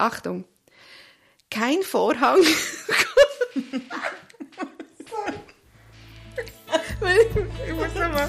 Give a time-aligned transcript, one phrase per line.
[0.00, 0.44] Achtung.
[1.50, 2.38] Kein Vorhang.
[7.66, 8.28] ich muss nochmal.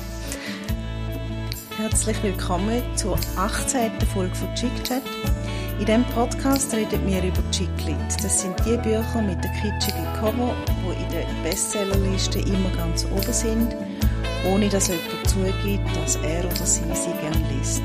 [1.78, 3.92] Herzlich willkommen zur 18.
[4.14, 5.02] Folge von ChickChat.
[5.80, 7.96] In diesem Podcast reden wir über Chicklit.
[8.22, 13.34] Das sind die Bücher mit den kitschigen Cover, die in der Bestsellerliste immer ganz oben
[13.34, 13.78] sind,
[14.46, 17.84] ohne dass jemand zugibt, dass er oder sie sie gerne liest.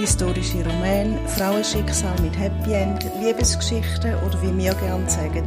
[0.00, 5.46] Historische Romane, Frauenschicksal mit Happy End, Liebesgeschichten oder wie wir gerne sagen,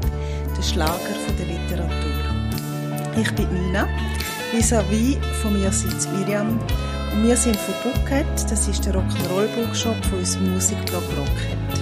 [0.56, 1.00] der Schlager
[1.40, 3.18] der Literatur.
[3.20, 3.88] Ich bin Nina,
[4.52, 6.60] vis-à-vis von mir sitzt Miriam
[7.14, 11.82] und wir sind von Bucket, das ist der Rock'n'Roll-Bookshop von unserem Musikblog Rocket.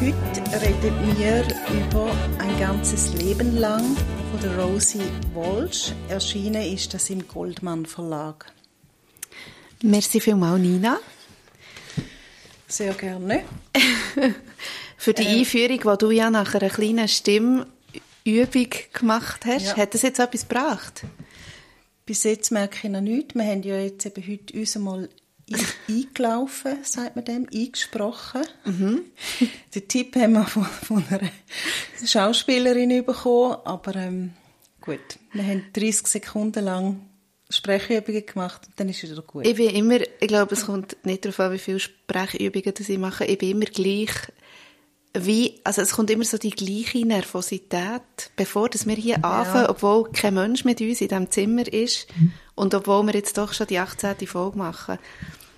[0.00, 1.42] Heute reden wir
[1.74, 3.96] über ein ganzes Leben lang
[4.30, 5.92] von der Rosie Walsh.
[6.08, 8.52] Erschienen ist das im Goldmann Verlag.
[9.82, 11.00] Merci vielmals, Nina.
[12.72, 13.44] Sehr gerne.
[14.96, 17.66] Für die äh, Einführung, die du ja nach einer kleinen Stimmübung
[18.94, 19.76] gemacht hast, ja.
[19.76, 21.02] hat das jetzt etwas gebracht?
[22.06, 23.34] Bis jetzt merke ich noch nichts.
[23.34, 25.10] Wir haben ja jetzt eben heute uns einmal
[25.86, 28.40] eingelaufen, sagt man dem, eingesprochen.
[28.64, 29.02] Mhm.
[29.74, 31.28] Den Tipp haben wir von, von einer
[32.02, 34.32] Schauspielerin bekommen, aber ähm,
[34.80, 37.00] gut, wir haben 30 Sekunden lang
[37.52, 39.46] Sprechübungen gemacht und dann ist es wieder gut.
[39.46, 43.24] Ich bin immer, ich glaube, es kommt nicht darauf an, wie viele Sprechübungen ich mache,
[43.24, 44.10] ich bin immer gleich
[45.14, 49.40] wie, also es kommt immer so die gleiche Nervosität, bevor dass wir hier ja.
[49.40, 52.06] anfangen, obwohl kein Mensch mit uns in diesem Zimmer ist
[52.54, 54.26] und obwohl wir jetzt doch schon die 18.
[54.26, 54.98] Folge machen.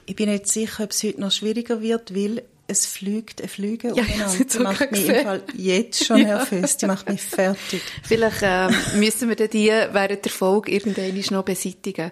[0.07, 3.89] Ich bin nicht sicher, ob es heute noch schwieriger wird, weil es fliegt, ein Flüge
[3.89, 4.45] ja, umeinander.
[4.45, 6.39] Die macht mich im Fall jetzt schon ja.
[6.39, 6.77] nervös.
[6.77, 7.83] Die macht mich fertig.
[8.03, 12.11] Vielleicht äh, müssen wir die während der Folge irgendwann noch beseitigen.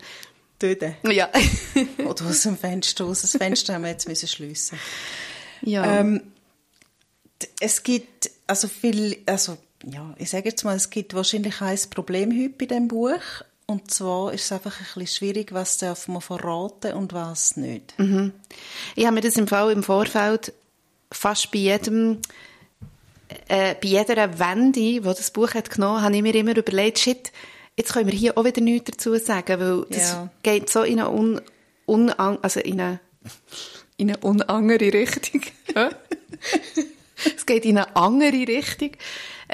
[0.59, 0.95] Töten?
[1.11, 1.29] Ja.
[2.07, 3.23] Oder aus dem Fenster aus.
[3.23, 4.79] Das Fenster haben wir jetzt müssen schliessen.
[5.63, 6.01] Ja.
[6.01, 6.23] Ähm,
[7.61, 12.31] es gibt also viel, also ja, ich sage jetzt mal, es gibt wahrscheinlich ein Problem
[12.31, 13.21] heute bei dem Buch.
[13.73, 17.99] Und zwar ist es einfach ein bisschen schwierig, was darf man verraten und was nicht.
[17.99, 18.35] Mhm.
[18.97, 20.53] Ich habe mir das im Fall im Vorfeld
[21.11, 22.19] fast bei jedem
[23.49, 27.33] äh, bei jeder Wende, die das Buch hat genommen, habe ich mir immer überlegt, shit,
[27.75, 30.29] jetzt können wir hier auch wieder nichts dazu sagen, weil das ja.
[30.43, 31.41] geht so in eine un,
[31.87, 33.01] un also in eine,
[33.97, 35.41] in eine unangere Richtung.
[37.37, 38.91] es geht in eine andere Richtung.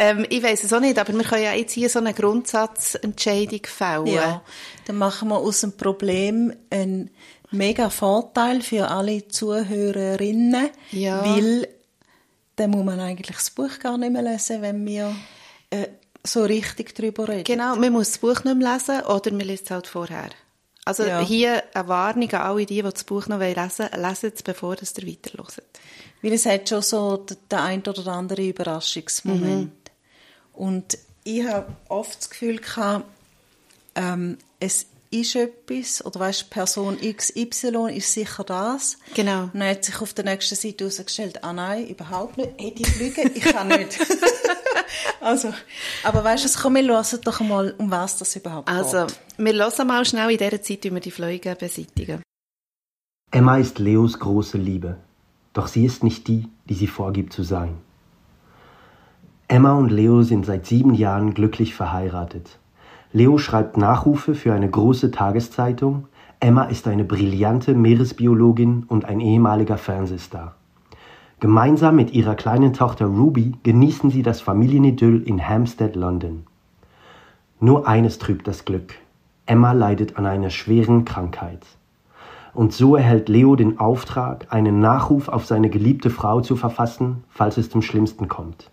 [0.01, 3.63] Ähm, ich weiß es auch nicht, aber wir können ja jetzt hier so eine Grundsatzentscheidung
[3.65, 4.07] fällen.
[4.07, 4.43] Ja,
[4.87, 7.11] dann machen wir aus dem Problem einen
[7.51, 11.25] mega Vorteil für alle Zuhörerinnen, ja.
[11.25, 11.69] weil
[12.55, 15.15] dann muss man eigentlich das Buch gar nicht mehr lesen, wenn wir
[15.71, 15.89] äh,
[16.25, 17.45] so richtig darüber reden.
[17.45, 20.31] Genau, man muss das Buch nicht mehr lesen oder man liest es halt vorher.
[20.85, 21.21] Also ja.
[21.21, 24.75] hier eine Warnung an alle, die, die das Buch noch lesen wollen, lesen es, bevor
[24.75, 25.63] ihr weiterhört.
[26.23, 29.65] Weil es hat schon so den ein oder anderen Überraschungsmoment.
[29.65, 29.73] Mhm.
[30.59, 33.05] Und ich habe oft das Gefühl gehabt,
[33.95, 38.99] ähm, es ist etwas, oder weißt, Person XY ist sicher das.
[39.15, 39.45] Genau.
[39.45, 42.85] Und dann hat sich auf der nächsten Seite herausgestellt, ah nein, überhaupt nicht, hey, die
[42.85, 44.01] Flüge, ich kann nicht.
[45.21, 45.55] also,
[46.03, 49.01] aber weißt du, komm, wir hören doch mal, um was das überhaupt also, geht.
[49.01, 52.21] Also, wir hören mal schnell in dieser Zeit, wie wir die Flüge beseitigen.
[53.31, 54.97] Emma ist Leos große Liebe.
[55.53, 57.79] Doch sie ist nicht die, die sie vorgibt zu sein.
[59.51, 62.59] Emma und Leo sind seit sieben Jahren glücklich verheiratet.
[63.15, 66.07] Leo schreibt Nachrufe für eine große Tageszeitung.
[66.39, 70.55] Emma ist eine brillante Meeresbiologin und ein ehemaliger Fernsehstar.
[71.41, 76.45] Gemeinsam mit ihrer kleinen Tochter Ruby genießen sie das Familienidyll in Hampstead, London.
[77.59, 78.97] Nur eines trübt das Glück.
[79.47, 81.65] Emma leidet an einer schweren Krankheit.
[82.53, 87.57] Und so erhält Leo den Auftrag, einen Nachruf auf seine geliebte Frau zu verfassen, falls
[87.57, 88.71] es zum Schlimmsten kommt.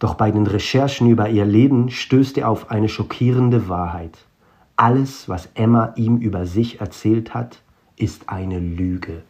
[0.00, 4.16] Doch bei den Recherchen über ihr Leben stößt er auf eine schockierende Wahrheit.
[4.74, 7.60] Alles, was Emma ihm über sich erzählt hat,
[7.96, 9.22] ist eine Lüge.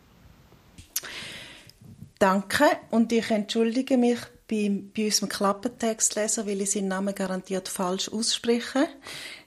[2.20, 8.08] Danke und ich entschuldige mich bei, bei unserem Klappentextleser, weil ich seinen Namen garantiert falsch
[8.08, 8.86] ausspreche.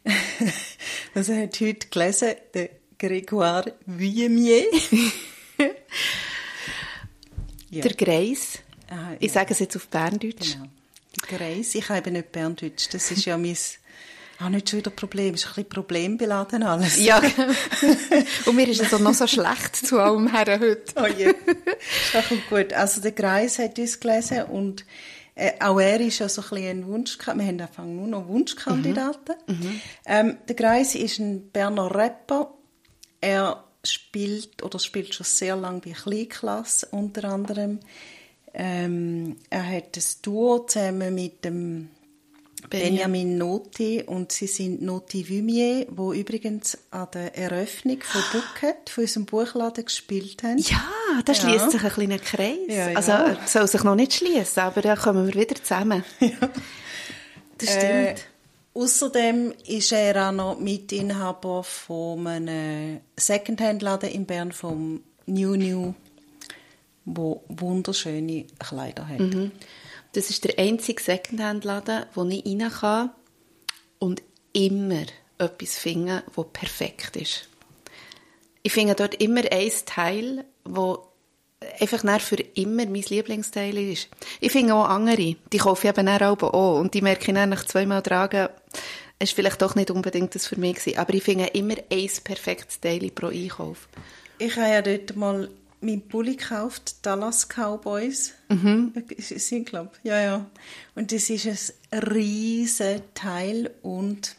[1.14, 2.70] das hat heute gelesen, der
[3.00, 4.66] Grégoire Vuillemier.
[7.70, 7.82] ja.
[7.82, 8.60] Der Greis.
[8.90, 9.18] Ah, ja.
[9.20, 10.56] Ich sage es jetzt auf Berndeutsch.
[10.56, 10.68] Genau.
[11.22, 11.76] Greis.
[11.76, 12.88] Ich habe nicht Berndeutsch.
[12.92, 13.58] Das ist ja mein...
[14.40, 15.36] Auch nicht schon wieder Problem.
[15.36, 17.00] Es ist ein bisschen problembeladen alles.
[17.00, 17.22] Ja.
[18.46, 20.94] Und mir ist es auch noch so schlecht zu allem her heute.
[20.96, 21.34] Oh je.
[22.12, 22.74] Das ist gut.
[22.74, 24.86] Also der Greis hat uns gelesen und
[25.36, 28.28] äh, auch er ist ja so ein bisschen ein Wunsch, wir haben einfach nur noch
[28.28, 29.36] Wunschkandidaten.
[29.48, 29.56] Mhm.
[29.56, 29.82] Mhm.
[30.06, 32.54] Ähm, der Greis ist ein Berner Rapper,
[33.20, 37.80] er spielt oder spielt schon sehr lange bei Kleinklasse unter anderem.
[38.54, 41.90] Ähm, er hat ein Duo zusammen mit dem
[42.70, 49.04] Benjamin Noti und sie sind Noti Vumier, wo übrigens an der Eröffnung von Bucket, von
[49.04, 50.58] unserem Buchladen, gespielt haben.
[50.60, 50.84] Ja,
[51.26, 52.58] da schließt sich ein kleiner Kreis.
[52.68, 52.96] Ja, ja.
[52.96, 56.04] Also er soll sich noch nicht schließen, aber da kommen wir wieder zusammen.
[57.60, 57.84] Das stimmt.
[57.84, 58.16] Äh,
[58.74, 65.94] Außerdem ist er auch noch Mitinhaber von einem Secondhand-Laden in Bern, vom New New,
[67.06, 69.52] wo wunderschöne Kleider hat.
[70.14, 73.12] Das ist der einzige Secondhand-Laden, wo ich rein kann
[74.00, 74.22] und
[74.54, 75.04] immer
[75.38, 77.50] etwas finden, das perfekt ist.
[78.62, 81.08] Ich finde dort immer ein Teil, wo
[81.80, 84.10] einfach für immer mein Lieblingsteil ist.
[84.40, 87.66] Ich finde auch andere, die kaufe ich eben auch und die merke ich dann nach
[87.66, 88.50] zweimal tragen,
[89.20, 92.10] es war vielleicht doch nicht unbedingt das für mich gewesen, aber ich finde immer ein
[92.24, 93.88] perfektes Teil pro Einkauf.
[94.38, 95.50] Ich habe ja dort mal
[95.84, 98.34] meinen Pulli gekauft, Dallas Cowboys.
[98.50, 98.94] Mhm.
[99.18, 100.46] Sie, glaube Ja, ja.
[100.96, 104.36] Und das ist ein riesen Teil und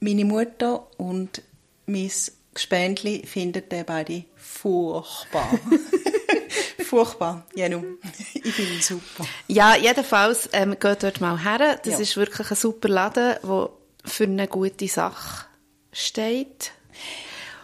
[0.00, 1.42] meine Mutter und
[1.86, 2.10] mein
[2.54, 5.58] Gespendli finden den beide furchtbar.
[6.84, 7.98] furchtbar, ja nun.
[8.34, 9.26] Ich finde ihn super.
[9.48, 11.78] Ja, jedenfalls ähm, geht dort mal her.
[11.82, 12.00] Das Ja.
[12.00, 13.70] ist wirklich ein super Laden, der
[14.04, 15.46] für eine gute Sache
[15.92, 16.72] steht.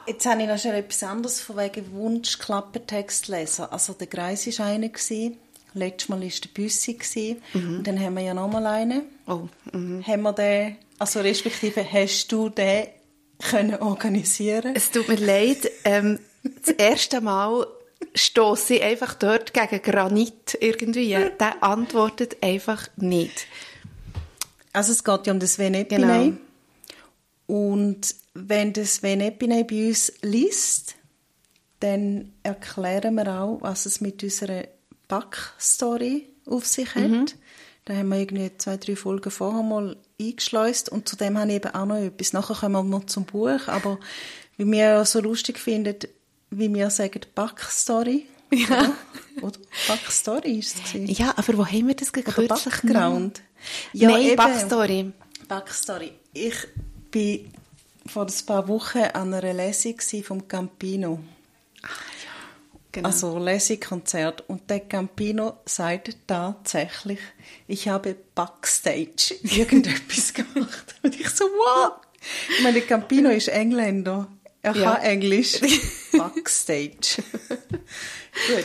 [0.07, 3.67] Jetzt habe ich noch schon etwas anderes von wegen Wunsch Klappentext lesen.
[3.71, 4.89] Also der Greis war einer.
[4.89, 5.39] Gewesen.
[5.75, 6.95] Letztes Mal war der Büssi.
[6.95, 7.43] gewesen.
[7.55, 9.03] Und dann haben wir ja noch mal einen.
[9.27, 10.07] Oh, mhm.
[10.07, 12.89] Haben wir den, also respektive hast du den
[13.43, 17.67] können organisieren Es tut mir leid, ähm, das erste Mal
[18.15, 21.11] stoße ich einfach dort gegen Granit irgendwie.
[21.11, 23.47] Der antwortet einfach nicht.
[24.73, 26.07] Also es geht ja um das Venepine.
[26.07, 26.37] Genau.
[27.47, 30.95] Und wenn das Venepine bei uns liest,
[31.81, 34.65] dann erklären wir auch, was es mit unserer
[35.09, 37.09] Backstory auf sich hat.
[37.09, 37.27] Mhm.
[37.85, 41.75] Da haben wir irgendwie zwei, drei Folgen vorher mal eingeschleust und zudem habe ich eben
[41.75, 42.33] auch noch etwas.
[42.33, 43.99] Nachher kommen wir mal zum Buch, aber
[44.57, 45.97] wie wir ja so lustig finden,
[46.51, 48.27] wie wir sagen, Backstory.
[48.53, 48.95] Ja.
[49.39, 49.47] Oder?
[49.47, 49.59] Oder?
[49.89, 51.13] Backstory ist es gewesen.
[51.15, 53.43] Ja, aber wo haben wir das gekürzlich Background.
[53.93, 54.37] Nein, eben.
[54.37, 55.13] Backstory.
[55.49, 56.13] Backstory.
[56.35, 56.55] Ich
[57.13, 57.62] war
[58.07, 61.21] vor ein paar Wochen an einer Lesung vom Campino.
[62.93, 63.09] Genau.
[63.09, 64.45] Also Lesung-Konzert.
[64.49, 67.19] Und der Campino sagt tatsächlich,
[67.67, 70.95] ich habe Backstage irgendetwas gemacht.
[71.03, 72.01] Und ich so, what?
[72.57, 74.29] Ich meine, Campino ist Engländer.
[74.61, 74.95] Er Ja.
[74.95, 75.59] kann Englisch.
[76.13, 77.23] Backstage.
[78.49, 78.65] Gut.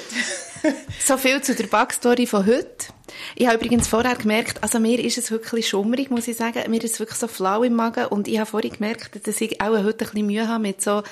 [0.99, 2.87] So viel zu der Backstory von heute.
[3.35, 6.69] Ich habe übrigens vorher gemerkt, also mir ist es wirklich schummrig, muss ich sagen.
[6.69, 8.07] Mir ist es wirklich so flau im Magen.
[8.07, 11.03] Und ich habe vorhin gemerkt, dass ich auch heute ein bisschen Mühe habe mit so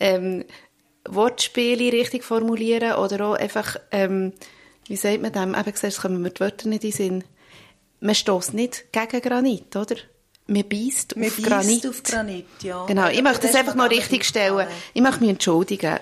[0.00, 0.44] ähm,
[1.08, 4.32] Wortspiele richtig formulieren oder auch einfach, ähm,
[4.88, 5.54] wie sagt man dem?
[5.54, 7.24] Eben gesagt, es kommen mir die Wörter nicht in den Sinn.
[8.00, 9.96] Man stößt nicht gegen Granit, oder?
[10.46, 11.86] Man beißt auf Granit.
[11.86, 12.84] auf Granit, ja.
[12.86, 14.66] Genau, ich möchte das einfach noch richtig stellen.
[14.92, 16.00] Ich möchte mich entschuldigen.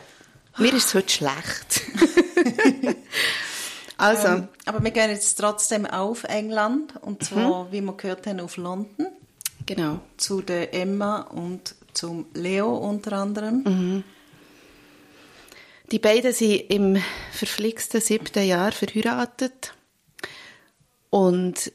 [0.59, 1.83] Mir ist es heute schlecht.
[3.97, 8.41] also, Ähm, aber wir gehen jetzt trotzdem auf England und zwar, wie wir gehört haben,
[8.41, 9.07] auf London
[9.67, 10.01] genau.
[10.17, 14.05] zu der Emma und zum Leo unter anderem.
[15.91, 17.03] Die beiden sind im
[17.33, 19.75] verflixten siebten Jahr verheiratet.
[21.11, 21.71] Und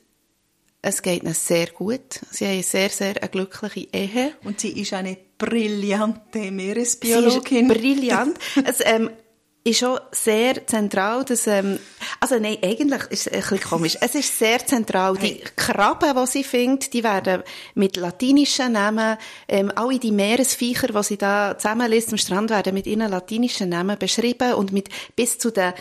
[0.81, 2.21] es geht ihnen sehr gut.
[2.31, 4.33] Sie haben eine sehr, sehr eine glückliche Ehe.
[4.43, 7.67] Und sie ist eine brillante Meeresbiologin.
[7.67, 8.37] brillant.
[8.65, 9.09] es ähm,
[9.67, 11.77] ist schon sehr zentral, dass, ähm,
[12.19, 13.97] also nein, eigentlich ist es ein bisschen komisch.
[13.99, 15.17] Es ist sehr zentral.
[15.17, 17.43] Die Krabben, die sie findet, die werden
[17.75, 19.17] mit latinischen Namen,
[19.47, 23.97] ähm, alle die Meeresviecher, die sie da zusammenliest am Strand, werden mit ihren latinischen Namen
[23.99, 25.73] beschrieben und mit bis zu den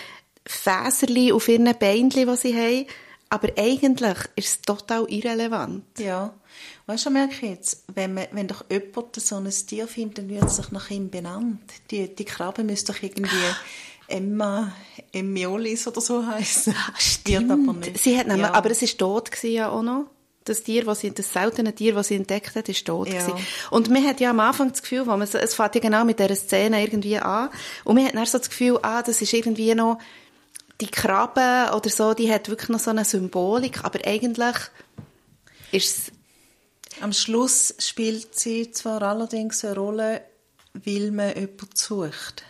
[0.44, 2.86] Fäserli auf ihren Beinchen, die sie haben.
[3.28, 5.84] Aber eigentlich ist es total irrelevant.
[5.98, 6.34] Ja.
[6.88, 10.28] Weißt du, merke ich jetzt, wenn, man, wenn doch jemand so ein Tier findet, dann
[10.28, 11.60] wird es doch nach ihm benannt.
[11.90, 13.34] Die, die Krabbe müsste doch irgendwie
[14.06, 14.72] Emma
[15.12, 16.74] Emiolis oder so heißen.
[17.24, 17.98] Wird aber nicht.
[17.98, 18.54] Sie hat nämlich, Ja.
[18.54, 20.06] aber es ist tot gewesen ja auch noch.
[20.44, 23.14] Das Tier, was sie, das seltene Tier, das sie entdeckt hat, ist tot Ja.
[23.26, 23.44] gewesen.
[23.70, 26.20] Und man hat ja am Anfang das Gefühl, wo man, es fängt ja genau mit
[26.20, 27.50] dieser Szene irgendwie an.
[27.82, 29.98] Und man hat dann so das Gefühl, ah, das ist irgendwie noch,
[30.80, 34.56] die Krabbe oder so, die hat wirklich noch so eine Symbolik, aber eigentlich
[35.72, 36.12] ist es,
[37.00, 40.22] Am Schluss spielt sie zwar allerdings eine Rolle,
[40.72, 42.42] weil man jemanden sucht.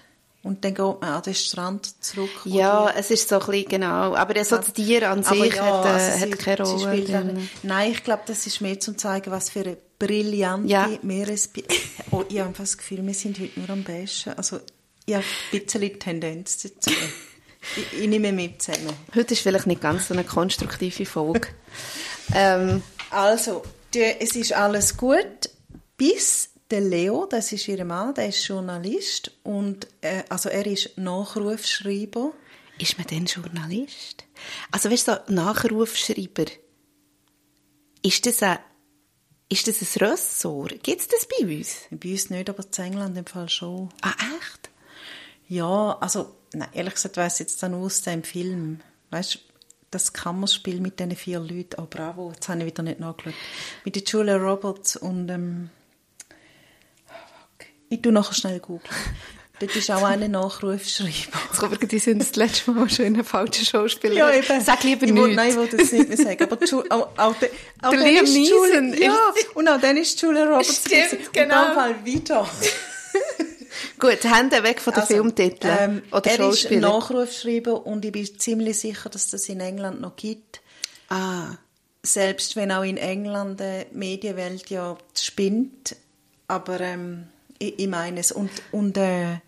[0.43, 2.31] Und dann geht man an den Strand zurück.
[2.45, 4.15] ja, es ist so ein bisschen, genau.
[4.15, 7.01] Aber so das Tier an sich ja, hat, äh, also hat sie- keine Rolle.
[7.03, 10.89] dann- Nein, ich glaube, das ist mehr zum zeigen, was für eine brillante Ja.
[11.03, 11.65] Meeresbi...
[12.13, 14.31] Oh, ich habe das Gefühl, wir sind heute nur am Besten.
[14.35, 14.61] Also,
[15.05, 16.91] ich habe ein bisschen die Tendenz dazu.
[17.93, 18.93] Ich, ich nehme mit zusammen.
[19.13, 21.49] Heute ist vielleicht nicht ganz so eine konstruktive Folge.
[22.33, 23.65] ähm, Also,
[23.97, 25.51] die, es ist alles gut,
[25.97, 30.99] bis der Leo, das ist ihr Mann, der ist Journalist und äh, also er ist
[30.99, 32.33] Nachrufschreiber.
[32.79, 34.25] ist man denn Journalist?
[34.71, 36.47] Also weißt du, so Nachrufschreiber,
[38.03, 38.59] ist das ein,
[39.49, 40.83] ist das ein Ressort?
[40.83, 41.77] Gibt es das bei uns?
[41.91, 43.89] Bei uns nicht, aber in England im Fall schon.
[44.03, 44.71] Ah, echt?
[45.49, 48.81] Ja, also, nein, ehrlich gesagt weiss ich jetzt dann aus dem Film.
[49.11, 49.39] Weißt
[49.91, 53.35] das Kammerspiel mit diesen vier Leuten, oh bravo, jetzt habe ich wieder nicht nachgeschaut.
[53.85, 55.71] Mit der Julia Roberts und, ähm,
[57.89, 58.91] ich tu nachher schnell googeln.
[59.59, 61.39] Dort ist auch eine Nachrufschreiber.
[61.63, 64.13] Aber die sind das letzte Mal schon in einem falschen Schauspieler.
[64.15, 64.61] Ja, eben.
[64.61, 66.43] Sag lieber ich will, Nein, ich will das nicht mehr sagen.
[66.43, 67.49] Aber Ju- auch, auch, der,
[67.81, 69.17] auch Der Liam Neeson ja,
[69.55, 70.77] und auch dann ist Julia Roberts.
[70.85, 71.29] Stimmt, gewesen.
[71.33, 71.43] genau.
[71.45, 72.49] Und dann Fall weiter.
[73.99, 76.89] Gut, Hände weg von den Also, Filmtiteln ähm, oder er ist Schauspieler.
[76.89, 80.61] Nachrufschreiber und ich bin ziemlich sicher, dass das in England noch gibt.
[81.09, 81.57] ah,
[82.03, 85.97] Selbst wenn auch in England die Medienwelt ja spinnt.
[86.49, 87.27] Aber ähm,
[87.59, 88.33] ich, ich meine es.
[88.33, 89.39] Und, und äh,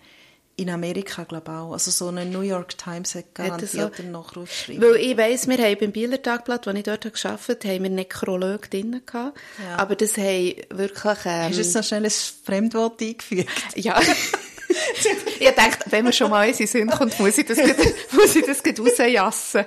[0.58, 1.72] in Amerika, glaube ich auch.
[1.72, 4.02] Also so eine New York Times hat garantiert so?
[4.02, 4.90] einen Nachrufschreiber.
[4.90, 7.90] Weil ich weiss, wir haben beim Bieler Tagblatt, wo ich dort gearbeitet habe, haben wir
[7.90, 9.38] Nekrolog drin gehabt.
[9.62, 9.76] Ja.
[9.76, 11.18] Aber das haben wirklich...
[11.24, 13.48] Ähm, Hast du jetzt noch schnell ein Fremdwort eingefügt?
[13.76, 14.00] Ja.
[15.40, 17.58] ich dachte, wenn man schon mal in Sinn kommt, muss ich das,
[18.12, 19.64] muss ich das rausjassen.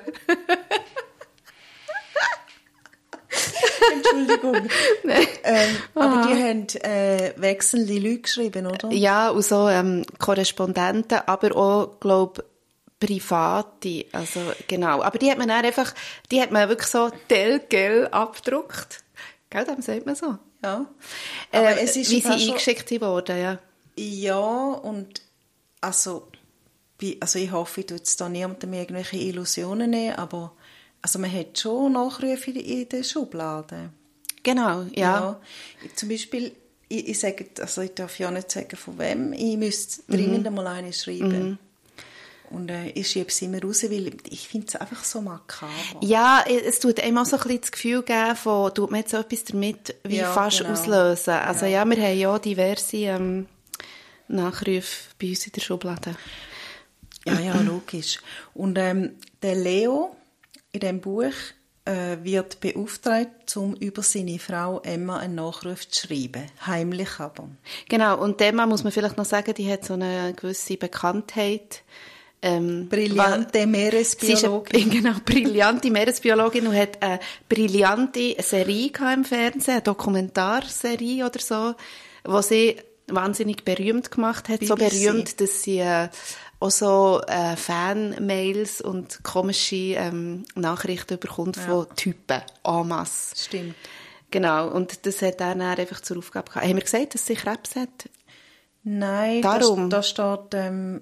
[3.94, 4.68] Entschuldigung.
[5.04, 5.28] Nein.
[5.44, 8.90] ähm, aber die haben äh, wechselnde Leute geschrieben, oder?
[8.92, 12.44] Ja, und so ähm, Korrespondenten, aber auch, glaube
[13.00, 15.02] private, also genau.
[15.02, 15.94] Aber die hat man dann einfach,
[16.32, 19.04] die hat man wirklich so telgel abgedruckt.
[19.50, 20.38] Gell, dem sagt man so.
[20.64, 20.86] Ja.
[21.52, 23.60] Aber Äh, es ist wie sie schon- eingeschickt wurden, ja.
[23.98, 25.22] Ja, und
[25.82, 26.28] also,
[27.20, 30.54] also ich hoffe, ich tue jetzt da niemandem irgendwelche Illusionen nehmen, aber
[31.02, 33.90] also man hat schon Nachrufe in, den Schubladen.
[34.44, 35.40] Genau, ja.
[35.84, 36.52] Ich- Zum Beispiel,
[36.90, 40.14] ich, ich sage, also ich darf ja nicht sagen, von wem, ich müsste Mhm.
[40.16, 41.58] dringend einmal eine schreiben.
[42.50, 45.72] Und äh, ich schiebe es immer raus, weil ich finde es einfach so makaber.
[46.02, 49.12] Ja, es tut einem auch so ein bisschen das Gefühl geben, von, tut man jetzt
[49.12, 50.72] so etwas damit wie Ja, fast genau.
[50.72, 51.34] auslösen.
[51.34, 51.86] Also ja.
[51.86, 53.46] wir haben ja diverse ähm,
[54.28, 56.16] Nachrufe bei uns in der Schublade.
[57.26, 58.20] Ja, ja, logisch.
[58.54, 60.16] Und ähm, der Leo
[60.72, 61.34] in dem Buch
[61.86, 66.44] äh, wird beauftragt, um über seine Frau Emma einen Nachruf zu schreiben.
[66.66, 67.50] Heimlich aber.
[67.90, 71.84] Genau, und Emma muss man vielleicht noch sagen, die hat so eine gewisse Bekanntheit.
[72.44, 74.82] Ähm, Brillante Sie ist Meeresbiologin.
[74.82, 81.76] eine, genau, brillante Meeresbiologin und hat eine brillante Serie im Fernsehen, eine Dokumentarserie oder so,
[82.24, 84.64] wo sie wahnsinnig berühmt gemacht hat.
[84.64, 84.90] So BBC.
[84.90, 86.10] berühmt, dass sie äh,
[86.62, 93.36] auch so äh, Fan-Mails und komische ähm, Nachrichten bekommt von Typen, en masse.
[93.36, 93.76] Stimmt.
[94.30, 96.66] Genau, und das hat er dann einfach zur Aufgabe gehabt.
[96.66, 98.10] Haben wir gesagt, dass sie Krebs hat?
[98.84, 99.90] Nein, Darum.
[99.90, 101.02] Da, steht, ähm,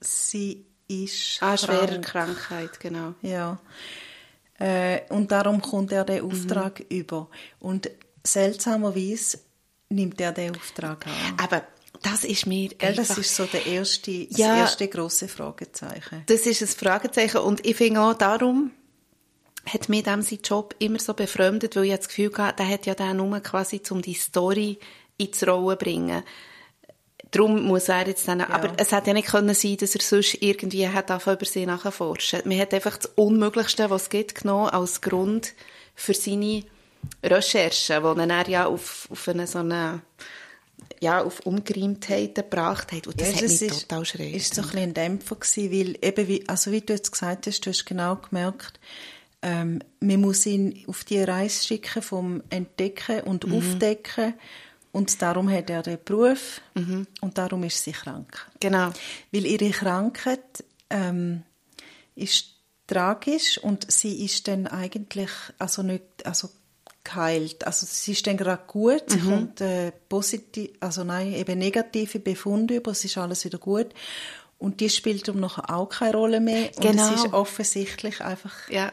[0.00, 2.36] sie ist Ah, schwere krank.
[2.38, 3.14] Krankheit, genau.
[3.22, 3.58] Ja.
[4.58, 6.86] Äh, und darum kommt er den Auftrag Mhm.
[6.98, 7.28] über.
[7.60, 7.90] Und
[8.24, 9.38] seltsamerweise
[9.88, 11.12] nimmt er den Auftrag an.
[11.42, 11.62] Aber
[12.02, 13.06] das ist mir Gell, einfach...
[13.06, 14.56] das ist so der erste, das Ja.
[14.56, 16.22] erste grosse Fragezeichen.
[16.26, 17.38] Das ist ein Fragezeichen.
[17.38, 18.70] Und ich finde auch, darum
[19.66, 22.86] hat mir dem sein Job immer so befremdet, weil ich das Gefühl hatte, der hat
[22.86, 24.78] ja den nur quasi, um die Story
[25.18, 26.22] ins Rollen zu bringen.
[27.30, 30.38] Darum muss er jetzt dann, aber es hätte ja nicht können sein, dass er sonst
[30.40, 32.40] irgendwie hat über sie nachforschen.
[32.46, 35.52] Man hat einfach das Unmöglichste, was es gibt, genommen als Grund
[35.94, 36.64] für seine
[37.22, 40.00] Recherchen, wo er ja auf, auf eine so eine,
[41.00, 43.06] ja, auf Ungereimtheiten gebracht hat.
[43.06, 44.34] Und das hat mich ist, total schräg.
[44.34, 47.46] ist so ein, bisschen ein Dämpfer gewesen, weil eben, wie, also wie du jetzt gesagt
[47.46, 48.80] hast, du hast genau gemerkt,
[49.42, 53.54] ähm, man muss ihn auf die Reise schicken vom Entdecken und Mhm.
[53.54, 54.34] Aufdecken
[54.90, 57.06] und darum hat er den Beruf Mhm.
[57.20, 58.48] und darum ist sie krank.
[58.58, 58.90] Genau.
[59.30, 61.42] Weil ihre Krankheit ähm,
[62.16, 62.46] ist
[62.88, 66.48] tragisch und sie ist dann eigentlich also nicht also
[67.08, 67.66] geheilt.
[67.66, 69.28] Also sie ist dann gerade gut, Mhm.
[69.28, 73.88] kommt äh, positiv, also nein, eben negative Befunde über, es ist alles wieder gut.
[74.58, 76.70] Und die spielt um nachher auch keine Rolle mehr.
[76.76, 77.14] Und Genau.
[77.14, 78.86] es ist offensichtlich einfach Ja.
[78.86, 78.92] ein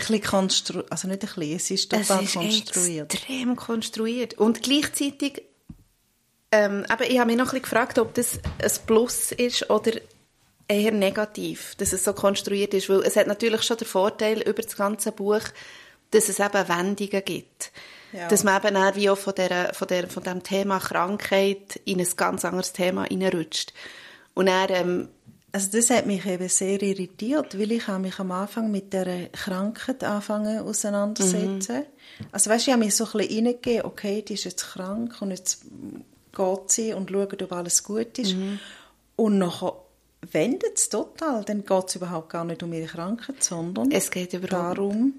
[0.00, 3.14] bisschen konstruiert, also nicht ein bisschen, es ist total es ist konstruiert.
[3.14, 4.34] extrem konstruiert.
[4.34, 5.42] Und gleichzeitig,
[6.52, 9.92] ähm, aber ich habe mich noch ein bisschen gefragt, ob das ein Plus ist oder
[10.68, 14.62] eher negativ, dass es so konstruiert ist, weil es hat natürlich schon den Vorteil über
[14.62, 15.40] das ganze Buch,
[16.16, 17.72] dass es eben Wendungen gibt.
[18.12, 18.28] Ja.
[18.28, 22.00] Dass man eben dann wie auch von, der, von, der, von dem Thema Krankheit in
[22.00, 23.72] ein ganz anderes Thema hineinrutscht.
[24.34, 25.08] Und dann, ähm,
[25.52, 29.28] Also das hat mich eben sehr irritiert, weil ich habe mich am Anfang mit der
[29.28, 31.78] Krankheit anfangen auseinandersetzen.
[31.78, 32.26] Mhm.
[32.32, 35.30] Also weißt, ich habe mich so ein bisschen reingegeben, okay, die ist jetzt krank und
[35.30, 35.62] jetzt
[36.32, 38.34] geht sie und schaut, ob alles gut ist.
[38.34, 38.58] Mhm.
[39.16, 39.72] Und nachher
[40.32, 41.44] wendet es total.
[41.44, 45.14] Dann geht es überhaupt gar nicht um ihre Krankheit, sondern es geht darum,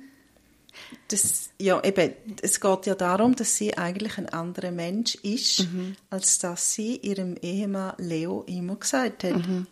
[1.09, 5.95] dass, ja, eben, es geht ja darum, dass sie eigentlich ein anderer Mensch ist, mhm.
[6.09, 9.35] als dass sie ihrem Ehemann Leo immer gesagt hat.
[9.35, 9.67] Mhm.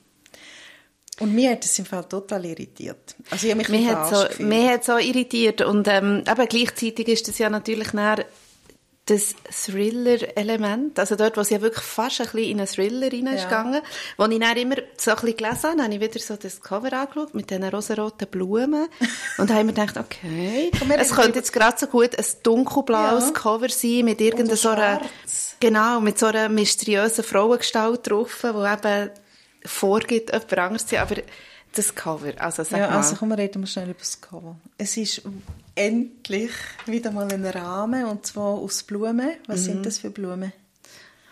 [1.19, 3.15] Und mir hat das im Fall total irritiert.
[3.29, 7.07] Also ich habe mich mir hat so, Mir hat so irritiert und ähm, aber gleichzeitig
[7.07, 8.25] ist das ja natürlich näher
[9.07, 13.73] das Thriller-Element, also dort, wo sie ja wirklich fast ein bisschen in einen Thriller reingegangen
[13.75, 13.81] ja.
[14.17, 16.91] wo ich dann immer so ein bisschen gelesen habe, habe ich wieder so das Cover
[16.91, 18.87] angeschaut mit diesen rosaroten Blumen
[19.37, 23.31] und habe mir gedacht, okay, es könnte jetzt gerade so gut ein dunkelblaues ja.
[23.31, 25.01] Cover sein mit irgendeiner so einer,
[25.59, 29.11] genau, mit so einer mysteriösen Frauengestalt drauf, wo eben
[29.65, 31.21] vorgibt, jemand anderes zu sein, aber
[31.75, 32.97] das Cover, also sag ja, mal.
[32.97, 34.55] also komm, wir reden mal schnell über das Cover.
[34.79, 35.21] Es ist
[35.75, 36.51] endlich
[36.85, 39.31] wieder mal ein Rahmen, und zwar aus Blumen.
[39.47, 39.65] Was mhm.
[39.65, 40.53] sind das für Blumen?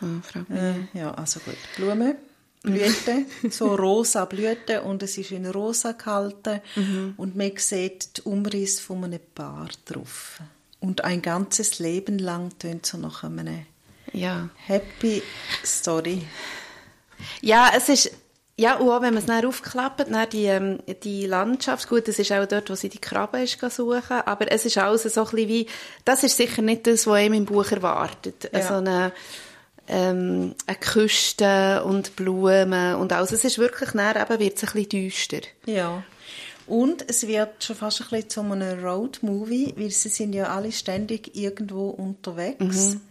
[0.02, 0.60] Oh, frag mich.
[0.60, 1.56] Äh, ja, also gut.
[1.78, 2.16] Blumen,
[2.62, 7.14] Blüten, so rosa Blüten und es ist in rosa gehalten mhm.
[7.18, 10.40] und man sieht den Umriss von einem Paar drauf.
[10.80, 13.66] Und ein ganzes Leben lang tönt so nach einem
[14.12, 14.50] ja.
[14.66, 15.24] Happy
[15.66, 16.24] Story.
[17.42, 18.12] Ja, es ist
[18.56, 22.20] ja, und auch wenn man es dann aufklappt, dann die, ähm, die Landschaft, gut, das
[22.20, 25.32] ist auch dort, wo sie die Krabbe ist suchen, aber es ist alles so ein
[25.32, 25.68] bisschen wie,
[26.06, 28.52] das ist sicher nicht das, was einem im Buch erwartet.
[28.54, 28.62] Ja.
[28.62, 29.12] So eine,
[29.88, 33.32] ähm, eine Küste und Blumen und alles.
[33.32, 35.42] Es ist wirklich dann eben, wird es ein bisschen düster.
[35.66, 36.04] Ja.
[36.68, 40.72] Und es wird schon fast ein bisschen zu einem Road-Movie, weil sie sind ja alle
[40.72, 43.02] ständig irgendwo unterwegs, mhm.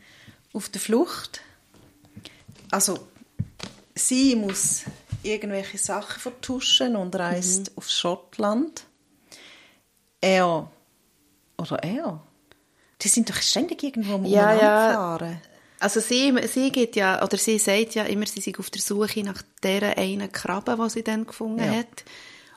[0.52, 1.40] auf der Flucht.
[2.70, 2.98] Also,
[3.94, 4.84] sie muss
[5.22, 7.78] irgendwelche Sachen vertuschen und reist mhm.
[7.78, 8.84] auf Schottland.
[10.20, 10.70] Er
[11.58, 12.22] oder er,
[13.00, 15.18] die sind doch ständig irgendwo um ja, ja.
[15.80, 19.24] Also sie, sie geht ja, oder sie sagt ja immer, sie sind auf der Suche
[19.24, 21.78] nach der einen Krabbe, die sie dann gefunden ja.
[21.78, 22.04] hat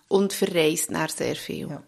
[0.07, 1.69] und verreist nach sehr viel.
[1.69, 1.81] Ja.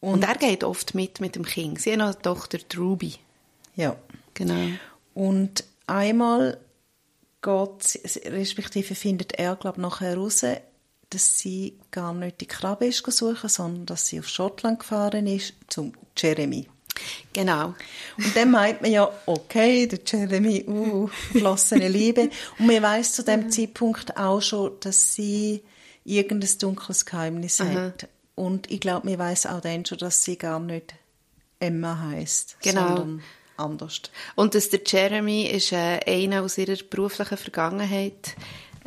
[0.00, 1.80] Und, und, er geht oft mit mit dem Kind.
[1.80, 3.14] Sie hat noch eine Tochter, Ruby.
[3.74, 3.96] Ja.
[4.34, 4.76] Genau.
[5.14, 6.58] Und einmal
[7.46, 10.44] geht, respektive findet er, glaube nachher heraus,
[11.10, 15.54] dass sie gar nicht die Krabbe ist suchen, sondern dass sie auf Schottland gefahren ist
[15.68, 16.68] zum Jeremy.
[17.32, 17.74] Genau.
[18.16, 22.30] Und dann meint man ja, okay, der Jeremy, uh, verlassene Liebe.
[22.58, 25.62] Und man weiß zu dem Zeitpunkt auch schon, dass sie
[26.04, 27.74] irgendein dunkles Geheimnis Aha.
[27.74, 28.08] hat.
[28.34, 30.94] Und ich glaube, man weiß auch dann schon, dass sie gar nicht
[31.58, 32.88] Emma heißt, genau.
[32.88, 33.22] sondern
[33.56, 34.02] anders.
[34.34, 38.34] Und dass der Jeremy ist äh, einer aus ihrer beruflichen Vergangenheit.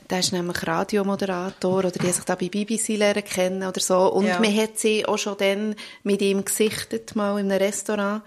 [0.09, 4.11] Der ist nämlich Radiomoderator oder die sich da bei BBC lernen kennen oder so.
[4.11, 4.39] Und ja.
[4.39, 8.23] man hat sie auch schon dann mit ihm gesichtet, mal in einem Restaurant.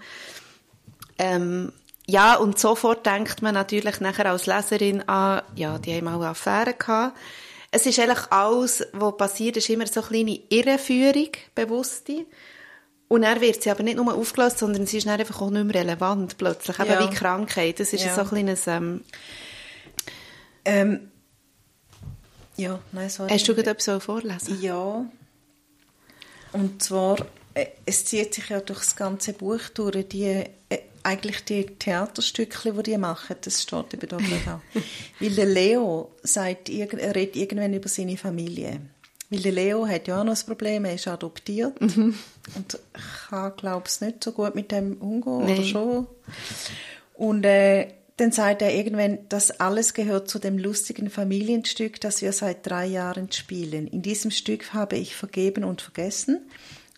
[1.17, 1.73] Ähm,
[2.05, 6.29] ja, und sofort denkt man natürlich nachher als Leserin an, ja, die haben auch eine
[6.29, 7.17] Affäre gehabt.
[7.71, 12.25] Es ist eigentlich alles, was passiert, ist immer so eine kleine Irreführung, bewusste.
[13.13, 15.65] Und dann wird sie aber nicht nur aufgelöst, sondern sie ist dann einfach auch nicht
[15.65, 16.79] mehr relevant plötzlich.
[16.79, 16.99] Eben ja.
[16.99, 17.79] wie Krankheit.
[17.79, 18.15] Das ist ja.
[18.15, 18.65] so ein kleines...
[18.65, 19.01] Ähm,
[20.65, 21.11] ähm,
[22.57, 23.29] ja, nein, sorry.
[23.29, 24.59] Hast du gerade etwas vorlesen?
[24.63, 25.05] Ja.
[26.53, 27.17] Und zwar,
[27.53, 32.73] äh, es zieht sich ja durch das ganze Buch durch, die, äh, eigentlich die Theaterstücke,
[32.73, 34.59] die die machen, das steht eben da auch.
[35.19, 38.81] Weil der Leo sagt, er redet irgendwann über seine Familie.
[39.33, 42.13] Weil der Leo hat ja auch noch ein Problem, er ist adoptiert mhm.
[42.55, 42.77] und
[43.29, 45.53] kann, glaube ich, nicht so gut mit dem umgehen, nee.
[45.53, 46.07] oder schon.
[47.15, 52.31] Und äh, dann sagt er irgendwann, das alles gehört zu dem lustigen Familienstück, das wir
[52.31, 53.87] seit drei Jahren spielen.
[53.87, 56.41] In diesem Stück habe ich vergeben und vergessen,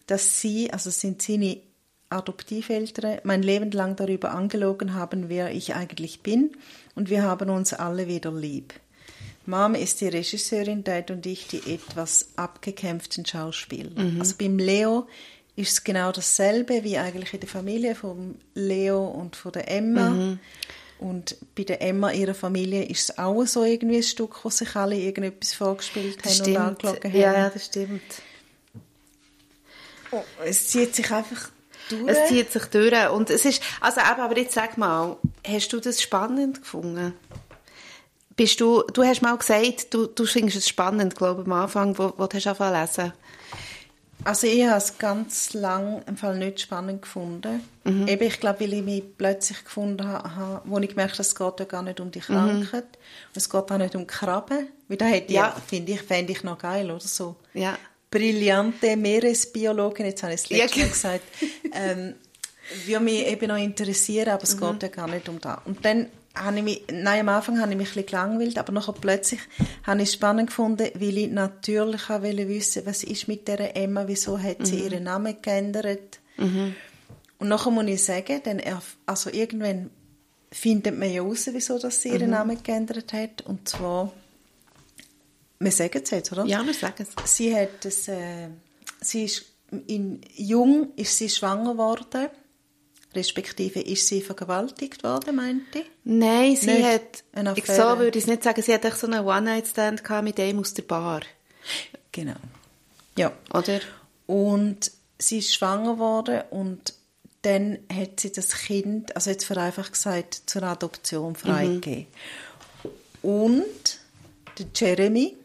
[0.08, 1.62] dass sie, also sind seine
[2.10, 6.52] Adoptiveltern, mein Leben lang darüber angelogen haben, wer ich eigentlich bin,
[6.96, 8.74] und wir haben uns alle wieder lieb.
[9.48, 13.92] Mom ist die Regisseurin, Dad und ich die etwas abgekämpften Schauspieler.
[13.92, 14.20] Mhm.
[14.20, 15.08] Also beim Leo
[15.56, 20.10] ist es genau dasselbe wie eigentlich in der Familie von Leo und von der Emma.
[20.10, 20.40] Mhm.
[20.98, 24.76] Und bei der Emma, ihrer Familie, ist es auch so irgendwie ein Stück, wo sich
[24.76, 27.16] alle irgendetwas vorgespielt haben und angeschaut haben.
[27.16, 28.02] Ja, das stimmt.
[30.12, 31.50] Oh, es zieht sich einfach
[31.90, 32.08] durch.
[32.08, 33.10] Es zieht sich durch.
[33.10, 37.14] Und es ist, also eben, aber jetzt sag mal, hast du das spannend gefunden?
[38.36, 41.98] Bist du, du hast mal gesagt, du, du findest es spannend, glaube ich, am Anfang,
[41.98, 43.14] wo, wo du hast angefangen lesen.
[44.24, 47.62] Also ich habe es ganz lang im Fall nicht spannend gefunden.
[47.84, 48.08] Mhm.
[48.08, 51.60] Eben, ich glaube, weil ich mich plötzlich gefunden habe, wo ich gemerkt habe, es geht
[51.60, 52.84] ja gar nicht um die Krankheit.
[52.84, 54.68] Und es geht auch nicht um Krabben.
[54.88, 55.36] Weil da hätte Mhm.
[55.36, 55.56] Ja.
[55.58, 57.36] ich, finde ich, fände ich noch geil, oder so.
[57.54, 57.78] Ja.
[58.10, 60.94] Brillante Meeresbiologin, jetzt habe ich es Ja, letztes Mal genau.
[60.94, 61.24] gesagt,
[61.74, 62.16] ähm,
[62.86, 64.44] würde mich eben noch interessieren, aber Mhm.
[64.44, 65.58] es geht ja gar nicht um das.
[65.66, 68.72] Und dann habe ich mich, nein, am Anfang habe ich mich ein bisschen gelangweilt, aber
[68.74, 69.40] nachher plötzlich
[69.84, 73.76] habe ich es spannend gefunden, weil ich natürlich auch wollte wissen, was ist mit der
[73.76, 74.66] Emma, wieso hat Mhm.
[74.66, 76.20] sie ihren Namen geändert.
[76.38, 76.76] Und
[77.50, 79.90] nachher muss ich sagen, dann erf- also irgendwann
[80.52, 82.16] findet man ja heraus, wieso dass sie Mhm.
[82.16, 83.42] ihren Namen geändert hat.
[83.42, 84.12] Und zwar,
[85.60, 86.46] wir sagen es jetzt, oder?
[86.46, 87.34] Ja, wir sagen es.
[87.34, 88.50] Sie hat es, äh,
[89.02, 89.46] sie ist
[89.88, 92.28] in jung ist sie schwanger geworden,
[93.16, 95.86] respektive ist sie vergewaltigt worden, meinte ich.
[96.04, 99.26] Nein, sie Nicht hat, ich so würde ich es nicht sagen, sie hat so einen
[99.26, 101.22] One-Night-Stand mit dem aus der Bar,
[102.12, 102.36] Genau.
[103.18, 103.32] Ja.
[103.54, 103.80] oder?
[104.28, 106.94] Und sie ist schwanger geworden und
[107.42, 112.08] dann hat sie das Kind, also jetzt vereinfacht gesagt, zur Adoption freigegeben.
[113.22, 114.00] Und
[114.58, 115.36] der Jeremy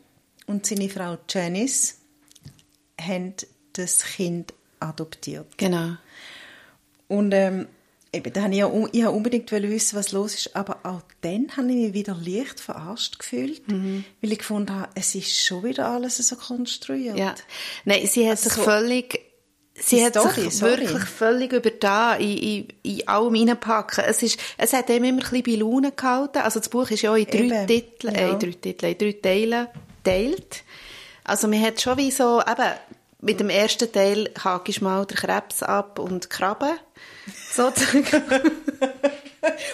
[0.46, 1.98] und seine Frau Janice
[3.00, 3.35] haben
[3.74, 5.59] das Kind adoptiert.
[5.59, 5.96] Genau.
[7.10, 7.66] Und ähm,
[8.12, 11.48] eben, da habe ich, ja, ich habe unbedingt wissen, was los ist, aber auch dann
[11.56, 14.04] habe ich mich wieder leicht verarscht gefühlt, Mhm.
[14.22, 17.18] weil ich gefunden habe, es ist schon wieder alles so konstruiert.
[17.18, 17.34] Ja.
[17.84, 19.20] Nein, sie hat sich Also, völlig,
[19.74, 20.80] sie hat Story, sich sorry.
[20.80, 24.04] wirklich völlig übertan in, in, in allem reinpacken.
[24.06, 26.38] Es ist, es hat ihm immer ein bisschen bei Laune gehalten.
[26.38, 28.32] Also das Buch ist ja in drei Eben, Titeln, äh, ja.
[28.32, 29.66] in drei Titeln, in drei Teilen
[30.04, 30.62] geteilt.
[31.24, 32.70] Also man hat schon wie so, eben,
[33.20, 36.78] mit dem ersten Teil hakst du mal den Krebs ab und Krabben,
[37.52, 38.04] sozusagen.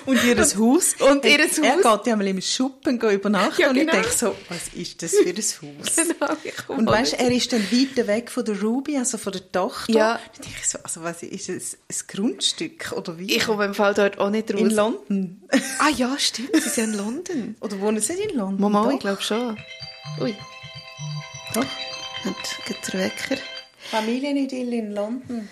[0.06, 0.94] Und ihr Haus.
[1.00, 1.56] Und ihr Er Haus.
[1.98, 3.94] geht ja mal im Schuppen übernachten Ja, und ich genau.
[3.94, 5.96] denke so, was ist das für ein Haus?
[5.96, 7.20] Genau, ich Und weißt, nicht.
[7.22, 9.92] er ist dann weiter weg von der Ruby, also von der Tochter.
[9.92, 10.20] Ja.
[10.34, 13.34] Dann denke ich so, also was ist es, ein Grundstück oder wie?
[13.34, 14.60] Ich komme im Fall dort auch nicht raus.
[14.60, 15.42] in London.
[15.80, 17.56] Ah ja, stimmt, sie sind in London.
[17.60, 18.60] oder wohnen sie in London?
[18.60, 18.92] Mama, Doch.
[18.92, 19.58] ich glaube schon.
[20.20, 20.36] Ui,
[21.54, 21.64] Doch.
[22.26, 23.40] Hat geht der Wecker.
[23.90, 25.48] Familienidylle in London.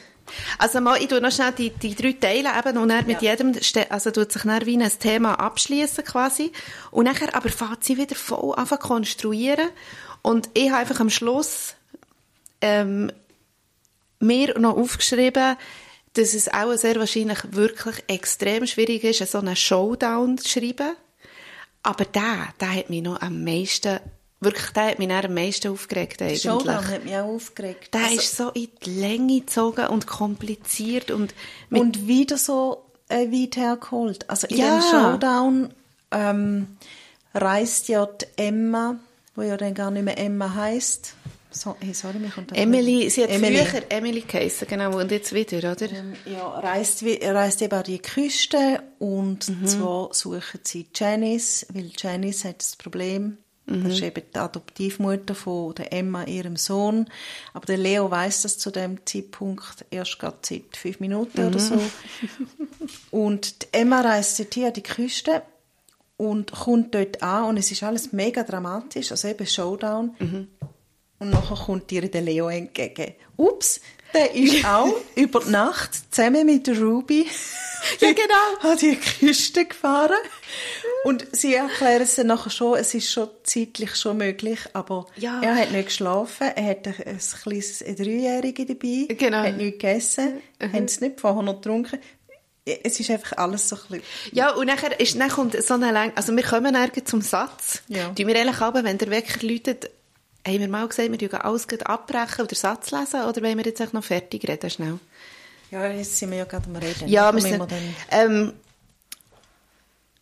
[0.59, 3.33] Also mal, ich tue noch schnell die, die drei Teile eben und dann mit Ja.
[3.33, 3.53] jedem,
[3.91, 6.51] also tut sich dann wie ein Thema abschließen quasi
[6.91, 9.69] und nachher aber fängt sie wieder voll an zu konstruieren
[10.23, 11.75] und ich habe einfach am Schluss
[12.63, 13.13] ähm,
[14.19, 15.57] mir noch aufgeschrieben,
[16.15, 20.93] dass es auch sehr wahrscheinlich wirklich extrem schwierig ist, so einen Showdown zu schreiben.
[21.83, 23.99] Aber der, der hat mich noch am meisten,
[24.45, 26.43] wirklich, der hat mich am meisten aufgeregt eigentlich.
[26.43, 27.93] Showdown hat mich auch aufgeregt.
[27.95, 31.35] Der Also- ist so in die Länge gezogen und kompliziert und
[31.71, 34.29] und wieder so äh, weit hergeholt.
[34.31, 34.79] Also in Ja.
[34.79, 35.75] dem Showdown
[36.11, 36.77] ähm,
[37.35, 38.97] reist ja die Emma,
[39.35, 41.15] wo ja dann gar nicht mehr Emma heißt.
[41.51, 43.59] So, hey, sorry, mich kommt Emily, sie hat Emily.
[43.65, 45.89] früher Emily geheissen, genau, und jetzt wieder, oder?
[45.89, 49.67] Ähm, ja, reist, reist eben an die Küste und Mhm.
[49.67, 53.85] zwar suchen sie Janice, weil Janice hat das Problem, Mhm.
[53.85, 57.09] das ist eben die Adoptivmutter von der Emma, ihrem Sohn,
[57.55, 61.49] aber der Leo weiß das zu dem Zeitpunkt erst gerade seit fünf Minuten Mhm.
[61.49, 61.81] oder so.
[63.11, 65.43] Und die Emma reist dorthin an die Küste
[66.17, 70.15] und kommt dort an und es ist alles mega dramatisch, also eben Showdown.
[70.19, 70.49] Mhm.
[71.21, 73.15] Und nachher kommt ihr der Leo entgegen.
[73.37, 73.81] Ups,
[74.15, 77.27] der ist auch über Nacht zusammen mit der Ruby
[78.01, 78.71] Ja, genau.
[78.73, 80.17] an die Küste gefahren.
[81.05, 85.41] Und sie erklären es dann nachher schon, es ist schon zeitlich schon möglich, aber Ja.
[85.43, 89.39] er hat nicht geschlafen, er hat ein, ein kleines ein Dreijährige dabei, Genau.
[89.43, 91.99] hat nichts gegessen, haben es nicht vorher noch getrunken.
[92.65, 94.03] Es ist einfach alles so ein bisschen...
[94.33, 97.83] Ja, und nachher, ist, dann kommt so eine Länge, also wir kommen nirgends zum Satz.
[97.89, 98.09] Ja.
[98.15, 99.91] Tun wir eigentlich aber, wenn der Wecker läutet,
[100.47, 103.93] haben wir mal gesagt, wir tun alles abbrechen oder Satz lesen, oder wollen wir jetzt
[103.93, 104.99] noch fertig reden, schnell?
[105.71, 107.09] Ja, jetzt sind wir ja gerade am Reden.
[107.09, 107.67] Ja, wir sind,
[108.11, 108.53] ähm,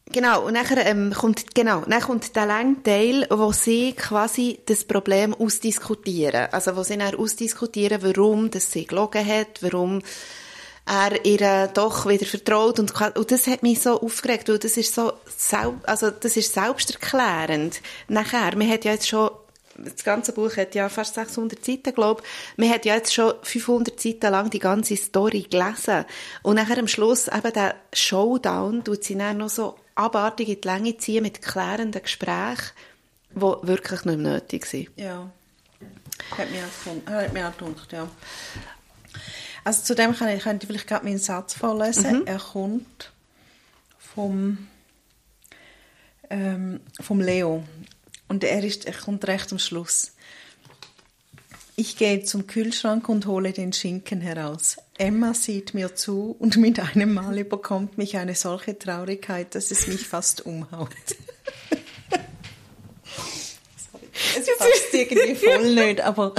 [0.07, 4.85] genau, und nachher ähm, kommt, genau, dann kommt der lange Teil, wo sie quasi das
[4.85, 6.49] Problem ausdiskutieren.
[6.53, 10.01] Also, wo sie dann ausdiskutieren, warum das sie gelogen hat, warum
[10.87, 14.95] er ihr doch wieder vertraut und, und das hat mich so aufgeregt, weil das ist
[14.95, 15.13] so,
[15.85, 17.81] also das ist selbsterklärend.
[18.09, 19.31] Nachher, man hat ja jetzt schon
[19.85, 22.59] das ganze Buch hat ja fast 600 Seiten, glaube ich.
[22.59, 26.05] Man hat ja jetzt schon 500 Seiten lang die ganze Story gelesen.
[26.42, 30.68] Und nachher am Schluss eben der Showdown tut sie dann noch so abartig in die
[30.68, 32.73] Länge ziehen mit klärenden Gesprächen,
[33.35, 34.90] die wirklich nicht nötig sind.
[34.97, 35.31] Ja.
[36.31, 37.11] Hat mir auch gefunden.
[37.11, 38.09] Hat mir auch gedacht, ja.
[39.64, 42.27] Also zu dem kann ich, könnte ich vielleicht gerade meinen Satz vorlesen.
[42.27, 43.12] Er kommt
[43.99, 44.66] vom,
[46.31, 47.62] ähm, vom Leo.
[48.33, 50.12] Und er, ist, er kommt recht am Schluss.
[51.77, 54.79] Ich gehe zum Kühlschrank und hole den Schinken heraus.
[54.97, 59.87] Emma sieht mir zu und mit einem Mal überkommt mich eine solche Traurigkeit, dass es
[59.87, 60.88] mich fast umhaut.
[64.38, 66.35] es passt irgendwie voll nicht, aber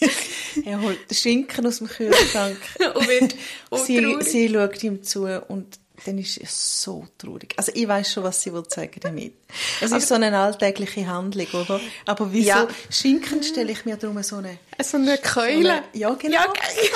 [0.64, 2.56] er holt den Schinken aus dem Kühlschrank
[2.94, 3.34] und wird
[3.84, 7.54] sie, sie schaut ihm zu und dann ist es so traurig.
[7.56, 9.34] Also ich weiß schon, was sie will sagen damit.
[9.80, 11.80] Es ist so eine alltägliche Handlung, oder?
[12.04, 12.68] Aber wieso Ja.
[12.90, 14.58] Schinken stelle ich mir darum so eine...
[14.82, 15.82] So eine Keule.
[15.92, 16.34] Ja, genau.
[16.34, 16.90] Ja, geil.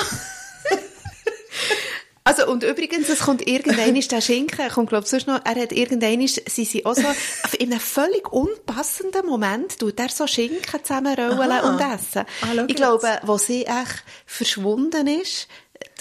[2.23, 5.55] Also, und übrigens, es kommt irgendwann ist der Schinken, er kommt, glaub, sonst noch, er
[5.55, 7.01] hat irgendwann ist, sie sind auch so,
[7.57, 11.69] in einem völlig unpassenden Moment, tut er so Schinken zusammenrollen Aha.
[11.69, 12.25] und essen.
[12.41, 15.47] Ah, ich glaube, wo sie echt verschwunden ist,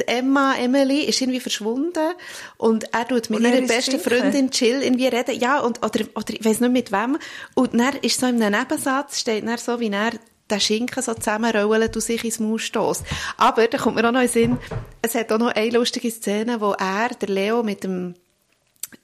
[0.06, 2.12] Emma, Emily, ist irgendwie verschwunden
[2.56, 3.98] und er tut mit er ihrer besten?
[4.00, 7.18] Freundin Jill irgendwie reden, ja, und, oder, oder ich weiß nicht mit wem,
[7.54, 10.12] und dann ist so in einem Nebensatz, steht dann so, wie er
[10.50, 13.04] den Schinken so zusammenrollen und sich ins Maul stösst.
[13.36, 14.58] Aber, da kommt mir auch noch in den Sinn,
[15.02, 18.14] es hat auch noch eine lustige Szene, wo er, der Leo, mit dem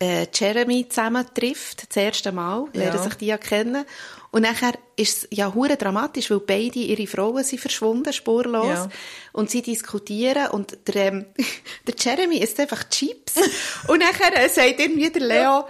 [0.01, 3.03] äh, Jeremy zusammentrifft, das erste Mal, lernen Ja.
[3.03, 3.85] sich die ja kennen.
[4.31, 8.67] Und nachher ist es ja hure dramatisch, weil beide ihre Frauen sind verschwunden, spurlos.
[8.67, 8.89] Ja.
[9.33, 11.27] Und sie diskutieren und der, ähm,
[11.87, 13.35] der Jeremy isst einfach Chips.
[13.89, 15.65] und nachher äh, sagt irgendwie der Leo,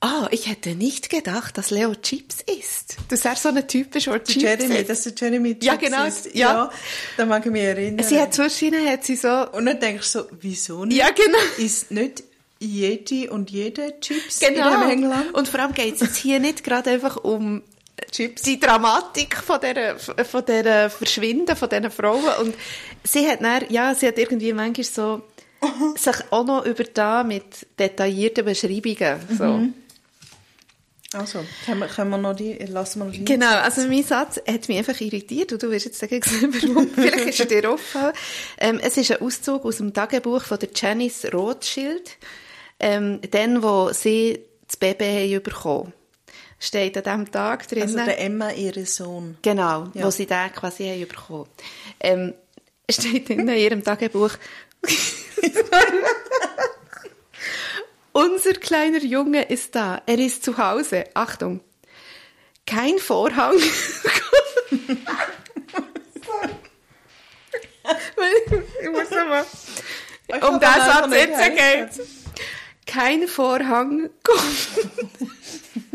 [0.00, 2.96] ah, ich hätte nicht gedacht, dass Leo Chips isst.
[3.08, 4.90] Dass er so ein Typ ist, der Chips Jeremy, isst.
[4.90, 6.26] dass der Jeremy Ja, Chips genau, isst.
[6.34, 6.52] ja.
[6.52, 6.70] ja.
[7.16, 8.06] Da mag ich mich erinnern.
[8.06, 10.98] Sie hat zwischen hat sie so, Und dann denkst du so, wieso nicht?
[10.98, 11.38] ja genau.
[11.58, 12.22] Ist nicht
[12.58, 14.88] jede und jede Chips in Genau.
[14.88, 15.34] England?
[15.34, 17.62] Und vor allem geht es jetzt hier nicht gerade einfach um
[18.10, 18.42] Chips.
[18.42, 22.34] die Dramatik von der, von der Verschwinden von diesen Frauen.
[22.40, 22.54] Und
[23.04, 25.22] sie hat dann, ja, sie hat irgendwie manchmal so,
[25.96, 29.68] sich auch noch über da mit detaillierten Beschreibungen, so.
[31.12, 33.24] Also, können wir, können wir noch die, lassen wir noch die.
[33.24, 36.88] Genau, also mein Satz hat mich einfach irritiert und du wirst jetzt sagen, warum.
[36.88, 38.12] Vielleicht ist er dir aufgefallen.
[38.58, 42.18] Ähm, es ist ein Auszug aus dem Tagebuch von der Janice Rothschild,
[42.80, 45.92] ähm, dann, wo sie das Baby haben bekommen.
[46.58, 47.82] Steht an diesem Tag drin.
[47.82, 49.36] Also der Emma, ihre Sohn.
[49.42, 50.04] Genau, Ja.
[50.06, 51.48] wo sie den quasi haben bekommen.
[52.00, 52.34] Ähm,
[52.90, 54.30] steht in ihrem Tagebuch.
[58.12, 60.00] Unser kleiner Junge ist da.
[60.06, 61.04] Er ist zu Hause.
[61.14, 61.60] Achtung.
[62.66, 63.54] Kein Vorhang.
[68.82, 69.44] ich muss nochmal.
[70.48, 72.06] Um den Satz jetzt geht
[72.86, 74.68] Kein Vorhang kommt.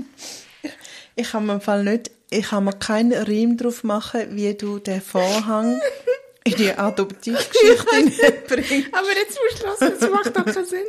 [1.22, 4.80] Ich kann mir im Fall nicht, ich kann mir keinen Reim drauf machen, wie du
[4.80, 5.80] den Vorhang
[6.44, 8.88] in die Adoptivgeschichte hineinbringst.
[8.92, 10.84] Aber jetzt musst du lassen, das macht doch keinen Sinn.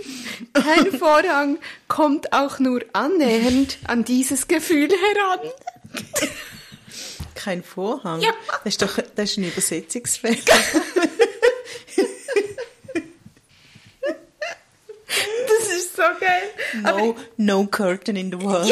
[0.55, 5.51] Kein Vorhang kommt auch nur annähernd an dieses Gefühl heran.
[7.35, 8.23] Kein Vorhang?
[8.23, 8.33] Ja.
[8.64, 10.37] Das ist doch das ist ein Übersetzungsfehler.
[15.47, 16.42] Das ist so geil.
[16.83, 18.66] No, no curtain in the world.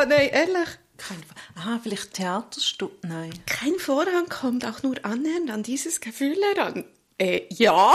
[0.00, 0.68] Oh, nein, ehrlich.
[0.96, 1.22] Kein,
[1.56, 2.92] ah, vielleicht Theaterstück?
[3.02, 3.32] Nein.
[3.46, 6.84] Kein Vorhang kommt auch nur annähernd an dieses Gefühl heran.
[7.18, 7.94] Äh, ja.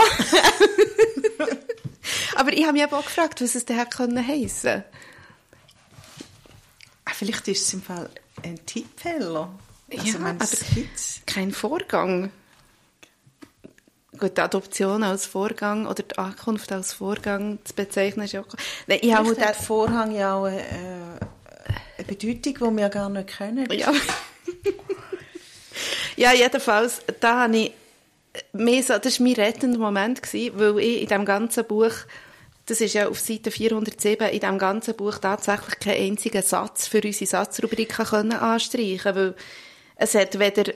[2.36, 4.84] Aber ich habe mich eben auch gefragt, was es denn hätte können heissen.
[7.04, 8.10] Ah, vielleicht ist es im Fall
[8.42, 9.50] ein Tippfehler.
[9.90, 10.46] Also, Ja, aber-.
[11.26, 12.30] Kein Vorgang.
[14.18, 18.46] Gut, die Adoption als Vorgang oder die Ankunft als Vorgang zu bezeichnen ist ja auch...
[18.86, 20.60] Nein, ich habe den- hat Vorhang ja auch äh,
[21.98, 23.66] eine Bedeutung, die wir gar nicht kennen.
[23.72, 23.92] Ja.
[26.16, 27.72] ja, jedenfalls, da habe ich
[28.52, 31.92] mehr so, das war mein rettender Moment, gewesen, weil ich in diesem ganzen Buch,
[32.66, 37.00] das ist ja auf Seite 407, in diesem ganzen Buch tatsächlich keinen einzigen Satz für
[37.02, 39.34] unsere Satzrubriken können anstreichen weil
[39.96, 40.72] es hat weder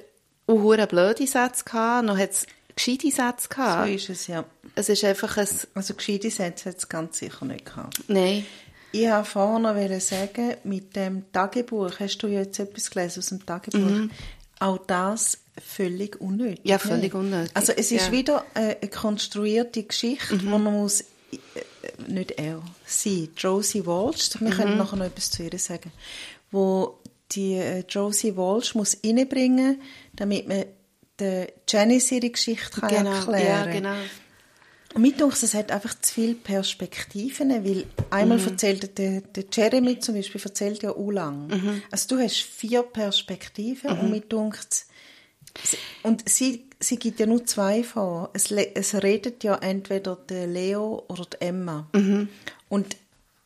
[0.46, 3.90] unhure blöde Sätze gehabt, noch hat es gescheite Sätze So gehabt.
[3.90, 4.44] ist es, ja.
[4.74, 5.48] Es ist einfach ein...
[5.74, 7.98] Also gescheite Sätze hat es ganz sicher nicht gehabt.
[8.06, 8.46] Nein.
[8.92, 9.58] Ich wollte vorher
[9.90, 14.08] noch sagen, mit dem Tagebuch, hast du jetzt etwas gelesen aus dem Tagebuch?
[14.60, 16.64] Auch das völlig unnötig.
[16.64, 16.70] Mhm.
[16.70, 18.12] Ja, völlig unnötig, Also es ist ja.
[18.12, 20.50] wieder eine, eine konstruierte Geschichte, Mhm.
[20.50, 21.04] wo man muss, äh,
[22.08, 24.52] nicht er, sie, Josie Walsh, wir Mhm.
[24.56, 25.92] können nachher noch etwas zu ihr sagen,
[26.50, 26.98] wo
[27.32, 29.82] die äh, Josie Walsh muss reinbringen,
[30.16, 30.64] damit man
[31.18, 33.94] der Janice ihre Geschichte kann Genau, erklären ja, genau.
[34.98, 38.48] Und mir denkt, es hat einfach zu viele Perspektiven, weil einmal Mhm.
[38.48, 41.46] erzählt der, der Jeremy zum Beispiel erzählt ja auch lang.
[41.46, 41.82] Mhm.
[41.92, 44.86] Also du hast vier Perspektiven und mir denkt,
[46.02, 48.30] und sie, sie gibt ja nur zwei vor.
[48.32, 51.88] Es, es redet ja entweder der Leo oder die Emma.
[51.94, 52.28] Mhm.
[52.68, 52.96] Und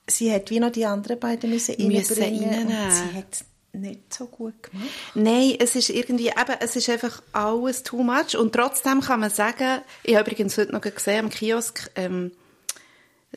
[0.08, 2.90] sie hat wie noch die anderen beiden müssen Müssen reinbringen und reinnehmen.
[2.90, 4.88] sie hat nicht so gut gemacht.
[5.14, 8.36] Nein, es ist irgendwie, eben, es ist einfach alles too much.
[8.36, 12.32] Und trotzdem kann man sagen, ich habe übrigens heute noch gesehen am Kiosk, ähm,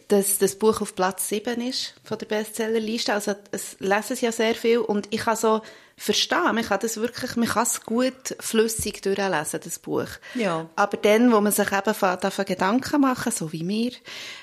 [0.10, 3.14] dass das Buch auf Platz 7 ist von der Bestsellerliste.
[3.14, 5.62] Also es lesen es ja sehr viel und ich kann so
[5.98, 10.10] verstehen, man kann das wirklich, man kann es gut flüssig durchlesen, das Buch.
[10.34, 10.70] Ja.
[10.76, 13.94] Aber dann, wo man sich eben davon Gedanken machen, so wie mir,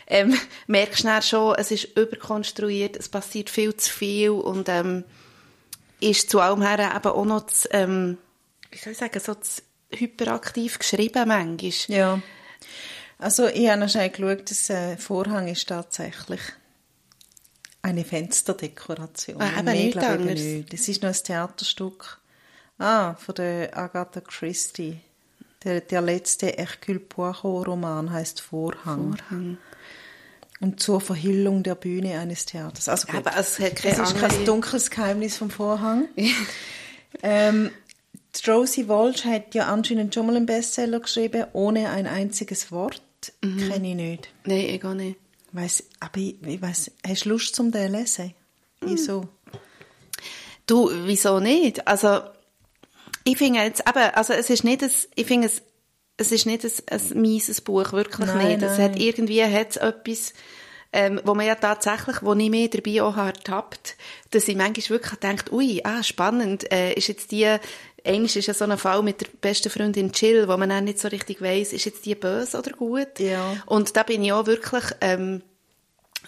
[0.06, 0.34] ähm,
[0.66, 5.04] merkst du dann schon, es ist überkonstruiert, es passiert viel zu viel und ähm,
[6.02, 8.18] ist zu allem her eben auch noch zu, ähm,
[8.70, 11.96] wie soll ich sagen, so zu hyperaktiv geschrieben manchmal.
[11.96, 12.22] Ja.
[13.18, 16.40] Also ich habe noch schnell geschaut, das äh, Vorhang ist tatsächlich
[17.82, 19.40] eine Fensterdekoration.
[19.40, 20.40] Ah, ich eben anderes.
[20.40, 20.72] nicht.
[20.72, 22.18] Das ist noch ein Theaterstück.
[22.78, 25.00] Ah, von der Agatha Christie.
[25.64, 29.16] Der, der letzte Hercule Poirot-Roman heißt Vorhang.
[29.16, 29.58] Vorhang.
[30.62, 32.88] Und zur Verhüllung der Bühne eines Theaters.
[32.88, 33.16] Also gut.
[33.16, 36.08] Aber es hat keine ist kein dunkles Geheimnis vom Vorhang.
[37.22, 37.70] ähm,
[38.46, 43.02] Rosie Walsh hat ja anscheinend schon mal einen Bestseller geschrieben, ohne ein einziges Wort.
[43.42, 43.68] Mhm.
[43.68, 44.28] Kenne ich nicht.
[44.44, 45.18] Nein, ich auch nicht.
[45.50, 48.32] Weiss, aber ich, ich weiss, hast du Lust zum den lesen?
[48.80, 49.28] Wieso?
[50.66, 51.86] Du, wieso nicht?
[51.88, 52.20] Also,
[53.24, 55.62] ich finde jetzt eben, also es ist nicht ein, ich finde es,
[56.16, 58.62] es ist nicht ein, ein mieses Buch, wirklich Nein, nicht.
[58.62, 60.34] Es hat irgendwie hat's etwas,
[60.92, 63.96] ähm, wo man ja tatsächlich, wo ich mir dabei auch ertappt,
[64.30, 67.56] dass ich manchmal wirklich denke, ui, ah, spannend, äh, ist jetzt die,
[68.04, 70.98] eigentlich ist ja so ein Fall mit der besten Freundin Jill, wo man dann nicht
[70.98, 73.18] so richtig weiss, ist jetzt die böse oder gut?
[73.18, 73.56] Ja.
[73.66, 75.42] Und da bin ich auch wirklich, ähm,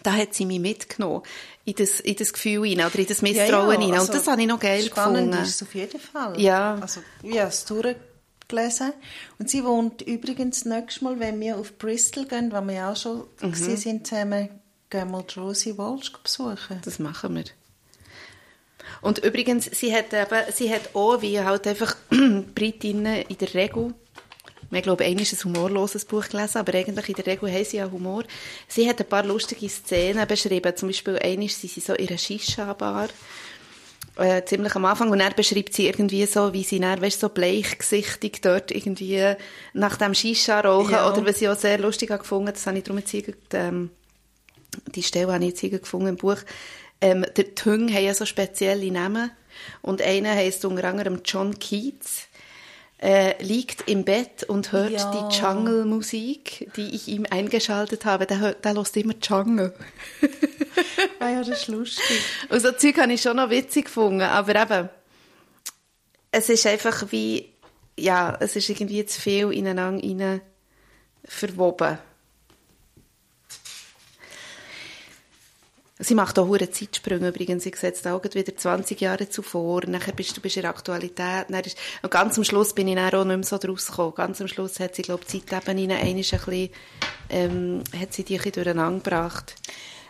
[0.02, 1.22] da hat sie mich mitgenommen
[1.64, 3.98] in das, in das Gefühl hinein oder in das Misstrauen hinein.
[3.98, 5.42] also Und das habe ich noch geil spannend gefunden.
[5.42, 6.40] ist es auf jeden Fall.
[6.40, 6.78] Ja.
[6.80, 7.64] Also, habe es
[8.54, 8.92] durchgelesen.
[9.38, 13.24] Und sie wohnt übrigens nächstes Mal, wenn wir auf Bristol gehen, wo wir auch schon
[13.40, 13.54] Mhm.
[13.76, 14.48] sind zusammen,
[14.90, 16.80] gehen wir die Rosie Walsh besuchen.
[16.84, 17.44] Das machen wir.
[19.00, 21.96] Und übrigens, sie hat, eben, sie hat auch, wie halt einfach
[22.54, 23.94] Britinnen in der Regel,
[24.70, 27.76] ich glaube, einmal ist ein humorloses Buch gelesen, aber eigentlich in der Regel haben sie
[27.76, 28.24] ja Humor.
[28.66, 30.74] Sie hat ein paar lustige Szenen beschrieben.
[30.74, 33.08] Zum Beispiel, einmal sind sie so in einer Shisha-Bar,
[34.16, 37.28] äh, ziemlich am Anfang, und dann beschreibt sie irgendwie so, wie sie dann, weißt, so
[37.28, 39.34] bleichgesichtig dort irgendwie
[39.72, 41.10] nach dem Shisha rauchen, Ja.
[41.10, 43.14] oder was ich auch sehr lustig habe gefunden, das habe ich darum jetzt
[43.54, 43.90] ähm,
[44.94, 46.38] die Stelle habe ich jetzt hier gefunden im Buch.
[47.00, 49.30] Ähm, die Hunde haben ja so spezielle Namen.
[49.82, 52.26] Und einer heisst unter anderem John Keats.
[53.04, 55.10] Äh, liegt im Bett und hört Ja.
[55.30, 58.24] die Jungle-Musik, die ich ihm eingeschaltet habe.
[58.24, 59.74] Der, hört- der hört immer Jungle.
[61.20, 62.20] Ah ja, das ist lustig.
[62.48, 64.22] Und so Zeug habe ich schon noch witzig gefunden.
[64.22, 64.88] Aber eben,
[66.32, 67.52] es ist einfach wie,
[67.98, 70.40] ja, es ist irgendwie zu viel ineinander rein
[71.24, 71.98] verwoben.
[76.00, 77.62] Sie macht auch hohe Zeitsprünge übrigens.
[77.62, 79.82] Sie setzt auch gleich wieder 20 Jahre zuvor.
[79.86, 81.46] Nachher bist du bist in der Aktualität.
[81.48, 84.14] Dann ist, und ganz am Schluss bin ich dann auch nicht mehr so draus gekommen.
[84.16, 86.70] Ganz am Schluss hat sie, glaube ich, die Zeitebene ein bisschen,
[87.30, 89.54] ähm, hat sie die ein bisschen durcheinander gebracht.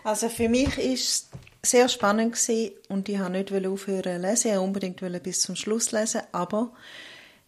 [0.04, 1.28] Also für mich ist
[1.60, 5.40] es sehr spannend gewesen und ich wollte nicht aufhören zu lesen, ich wollte unbedingt bis
[5.40, 6.72] zum Schluss lesen, aber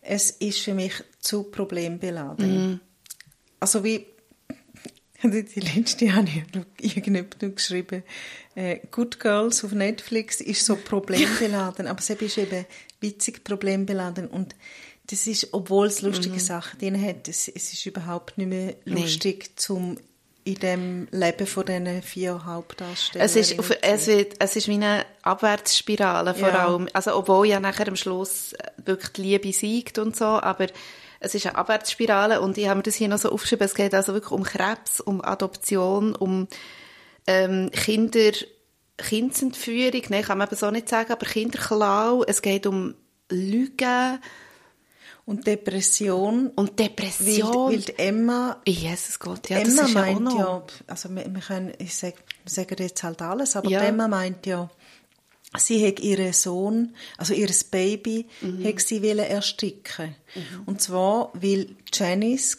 [0.03, 2.81] es ist für mich zu problembeladen.
[3.61, 4.07] Also wie
[5.31, 6.29] die letzte habe
[6.81, 8.03] ich irgendjemand geschrieben,
[8.55, 12.65] äh, Good Girls auf Netflix ist so problembeladen, aber es ist eben
[13.01, 14.55] witzig problembeladen und
[15.09, 19.03] das ist, obwohl es lustige Sachen drin hat, es, es ist überhaupt nicht mehr Nein.
[19.03, 19.99] lustig zum
[20.43, 23.27] in dem Leben von diesen vier Hauptdarstellern.
[23.27, 26.69] Es ist, auf, es, wird, es ist wie eine Abwärtsspirale vor Ja.
[26.69, 26.89] allem.
[26.93, 30.69] Also, obwohl ja nachher am Schluss äh, wirklich die Liebe siegt und so, aber
[31.21, 33.95] es ist eine Abwärtsspirale und ich habe mir das hier noch so aufgeschrieben, es geht
[33.95, 36.49] also wirklich um Krebs, um Adoption, um
[37.27, 38.33] ähm, Kinder,
[38.99, 42.95] Kindsentführung, nein, kann man eben so nicht sagen, aber Kinderklau, es geht um
[43.31, 44.19] Lügen
[45.25, 46.49] und Depression.
[46.55, 47.73] und Weil, Depression.
[47.73, 50.39] weil die Emma, Jesus Gott, ja, das Emma ist ja auch meint noch.
[50.39, 53.81] ja, also wir, wir können, ich sage sag jetzt halt alles, aber Ja.
[53.83, 54.71] Emma meint ja,
[55.59, 58.65] sie hat ihren Sohn, also ihr Baby, Mhm.
[58.65, 60.15] hat sie ersticken.
[60.67, 62.59] Und zwar, weil Janice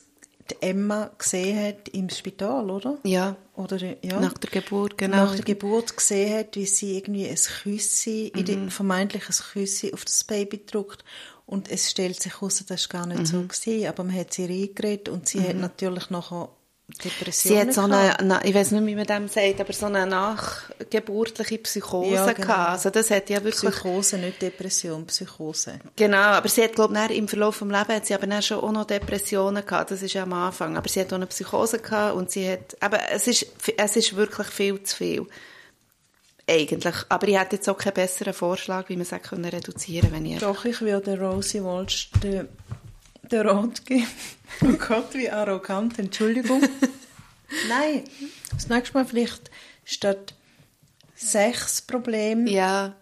[0.49, 2.97] die Emma gesehen hat im Spital, oder?
[3.03, 4.19] Ja, Oder, ja.
[4.21, 5.17] nach der Geburt, genau.
[5.17, 8.39] nach der Geburt gesehen hat, wie sie irgendwie ein Küssi, Mhm.
[8.65, 8.69] mhm.
[8.69, 11.03] vermeintlich ein Küssi auf das Baby drückt.
[11.45, 13.25] Und es stellt sich heraus, das war gar nicht Mhm.
[13.25, 16.49] so gewesen, aber man hat sie reingeredet und sie hat natürlich nachher
[16.89, 21.57] Sie hat so eine, ich weiß nicht, wie man dem sagt, aber so eine nachgeburtliche
[21.57, 22.47] Psychose Ja, genau.
[22.47, 22.69] gehabt.
[22.69, 23.73] Also das hat ja wirklich...
[23.73, 25.79] Psychose, nicht Depression, Psychose.
[25.97, 28.71] Genau, aber sie hat, glaube ich, im Verlauf des Lebens hat sie aber schon auch
[28.71, 29.91] noch Depressionen gehabt.
[29.91, 30.77] Das ist ja am Anfang.
[30.77, 34.15] Aber sie hat auch eine Psychose gehabt und sie hat, aber es ist, es ist
[34.15, 35.27] wirklich viel zu viel.
[36.49, 36.95] Eigentlich.
[37.09, 40.63] Aber ich hätte jetzt auch keinen besseren Vorschlag, wie man es reduzieren wenn ich Doch,
[40.63, 42.47] ich würde Rosie Walsh den,
[43.31, 44.07] den Rat geben.
[44.63, 46.61] Oh Gott, wie arrogant, Entschuldigung.
[47.69, 48.03] Nein,
[48.53, 49.49] das nächste Mal vielleicht
[49.85, 50.33] statt
[51.15, 52.93] sechs Probleme, Ja,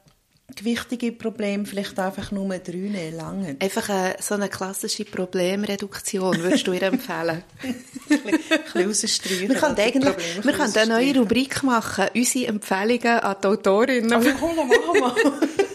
[0.55, 3.55] gewichtige Probleme, vielleicht einfach nur drei nehmen, lange.
[3.59, 7.43] einfach eine, so eine klassische Problemreduktion würdest du ihr empfehlen?
[7.63, 9.49] Ein bisschen.
[9.49, 11.17] Wir können eigentlich wir können eine neue.
[11.19, 14.13] Rubrik machen, unsere Empfehlungen an die Autorinnen.
[14.13, 15.65] Aber komm, dann machen wir.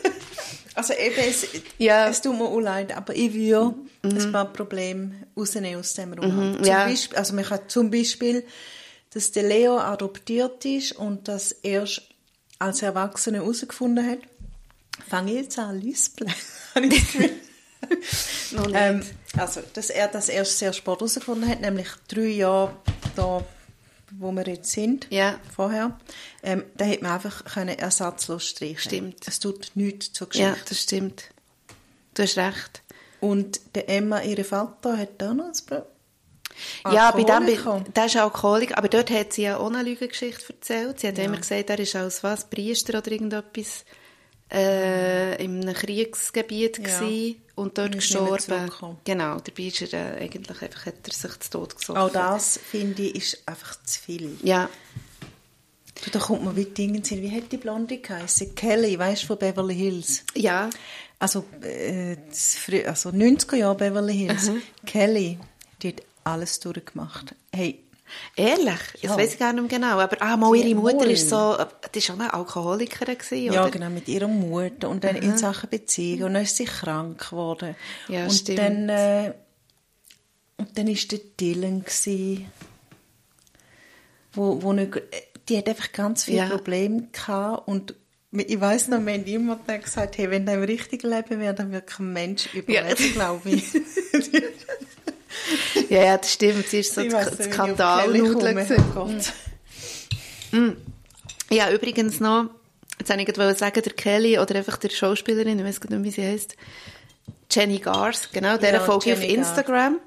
[0.74, 1.46] Also eben, es,
[1.78, 2.08] Ja.
[2.08, 6.56] es tut mir auch leid, aber ich würde ein paar Probleme rausnehmen aus dem Roman.
[6.56, 6.86] Zum ja.
[6.86, 8.44] Beispiel, also man kann zum Beispiel,
[9.10, 12.02] dass der Leo adoptiert ist und das erst
[12.58, 14.18] als Erwachsener herausgefunden hat,
[15.08, 16.32] fange ich jetzt an lispeln.
[18.74, 19.02] Ähm,
[19.36, 22.76] also, dass er das erst sehr spät herausgefunden hat, nämlich drei Jahre
[23.16, 23.44] da,
[24.18, 25.38] wo wir jetzt sind, Ja.
[25.54, 25.98] vorher,
[26.42, 29.28] ähm, da hätte man einfach können ersatzlos streichen Stimmt.
[29.28, 30.48] Es tut nichts zur Geschichte.
[30.50, 31.24] ja, das stimmt.
[32.14, 32.82] Du hast recht.
[33.20, 35.84] Und der Emma, ihre Vater, hat da noch ein Problem.
[36.92, 37.46] Ja, bei dem,
[37.94, 41.00] der ist Alkoholiker, aber dort hat sie ja auch eine Lügengeschichte erzählt.
[41.00, 43.84] Sie hat immer gesagt, er ist als was, Priester oder irgendetwas
[44.52, 47.00] äh, in einem Kriegsgebiet Ja.
[47.54, 48.70] und dort Und gestorben.
[49.04, 52.00] Genau, dabei ist er äh, eigentlich einfach, hat er sich zu Tod gesoffen.
[52.02, 54.36] Auch das, finde ich, ist einfach zu viel.
[54.42, 54.68] Ja,
[56.02, 57.20] Du, Da kommt mir wie Dinge hin.
[57.20, 58.54] Wie hat die Blonde geheißen?
[58.54, 60.22] Kelly, weißt du, von Beverly Hills.
[60.34, 60.70] ja,
[61.18, 62.16] Also, äh,
[62.86, 64.48] also 90er Jahre Beverly Hills.
[64.48, 64.62] Mhm.
[64.86, 65.38] Kelly,
[65.82, 67.34] die hat alles durchgemacht.
[67.52, 67.80] Hey,
[68.36, 69.08] ehrlich, Ja.
[69.10, 69.98] das weiß ich gar nicht mehr genau.
[69.98, 71.56] Aber ah, mal ihre Mutter ist so,
[71.94, 75.70] die ist auch eine Alkoholikerin gewesen, ja, genau, mit ihrer Mutter und dann in Sachen
[75.70, 77.74] Beziehung und dann ist sie krank geworden.
[78.08, 78.58] Ja, und stimmt.
[78.58, 79.32] dann äh,
[80.58, 82.46] und dann ist der Dylan gsi,
[84.32, 85.00] wo, wo nicht,
[85.48, 86.48] die hat einfach ganz viele Ja.
[86.48, 87.94] Probleme gehabt und
[88.32, 91.72] ich weiß noch, wir haben immer gesagt, hey, wenn der im richtigen Leben wäre, dann
[91.72, 93.64] würde kein Mensch überleben, glaube ich.
[95.90, 96.66] Ja, ja, das stimmt.
[96.68, 98.34] Sie ist so Ich die weiss nicht, wie ich auf Skandalnudel.
[98.54, 98.64] Kelly komme.
[98.64, 98.84] gewesen.
[98.90, 99.32] Oh Gott.
[101.50, 102.50] Ja, übrigens noch,
[102.98, 106.04] jetzt wollte ich gerade sagen, der Kelly oder einfach der Schauspielerin, ich weiß gar nicht,
[106.04, 106.56] wie sie heißt,
[107.50, 109.24] Jenny Gars, genau, der Ja, folge ich auf.
[109.24, 109.98] Instagram.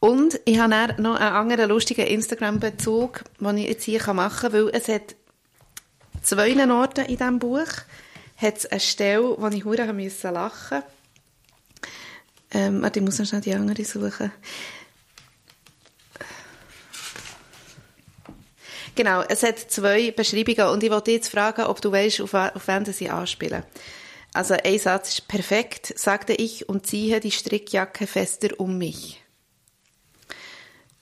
[0.00, 0.70] Und ich habe
[1.00, 5.14] noch einen anderen lustigen Instagram-Bezug, den ich jetzt hier machen kann, weil es hat
[6.22, 7.66] zwei Orten in diesem Buch
[8.36, 10.82] hat es eine Stelle, wo ich hure musste lachen.
[12.50, 14.30] Ähm, warte, ich muss noch schnell die andere suchen.
[18.94, 22.68] Genau, es hat zwei Beschreibungen und ich wollte jetzt fragen, ob du weißt, auf, auf
[22.68, 23.64] wen sie anspielen.
[24.32, 29.22] Also ein Satz ist perfekt, sagte ich und ziehe die Strickjacke fester um mich.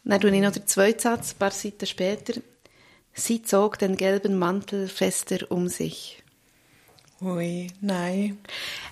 [0.04, 2.40] Dann tue ich noch den zweiten Satz, ein paar Seiten später.
[3.14, 6.22] Sie zog den gelben Mantel fester um sich.
[7.22, 8.38] Ui, nein.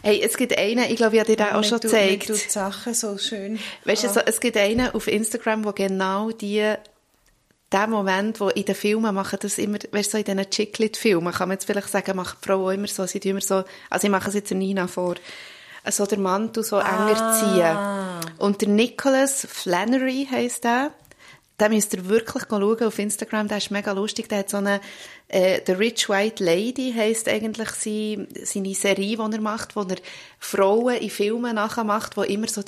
[0.03, 2.29] Hey, es gibt einen, ich glaube, ich habe dir den auch schon gezeigt.
[2.29, 3.59] tut die Sachen so schön.
[3.85, 6.75] Weißt du, so, es gibt einen auf Instagram, wo genau die,
[7.73, 11.33] der Moment, wo in den Filmen machen das immer, weißt du, so in diesen Chicklit-Filmen,
[11.33, 14.07] kann man jetzt vielleicht sagen, macht die auch immer so, sie tun immer so, also
[14.07, 15.15] ich mache es jetzt Nina vor,
[15.89, 18.21] so der Mantel so enger Ah.
[18.21, 18.37] ziehen.
[18.39, 20.91] Und der Nicholas Flannery heisst der,
[21.61, 24.81] den müsst ihr wirklich schauen auf Instagram, der ist mega lustig, der hat so eine,
[25.29, 29.97] äh, The Rich White Lady heisst eigentlich seine, seine Serie, die er macht, wo er
[30.39, 32.63] Frauen in Filmen nachher macht, die immer so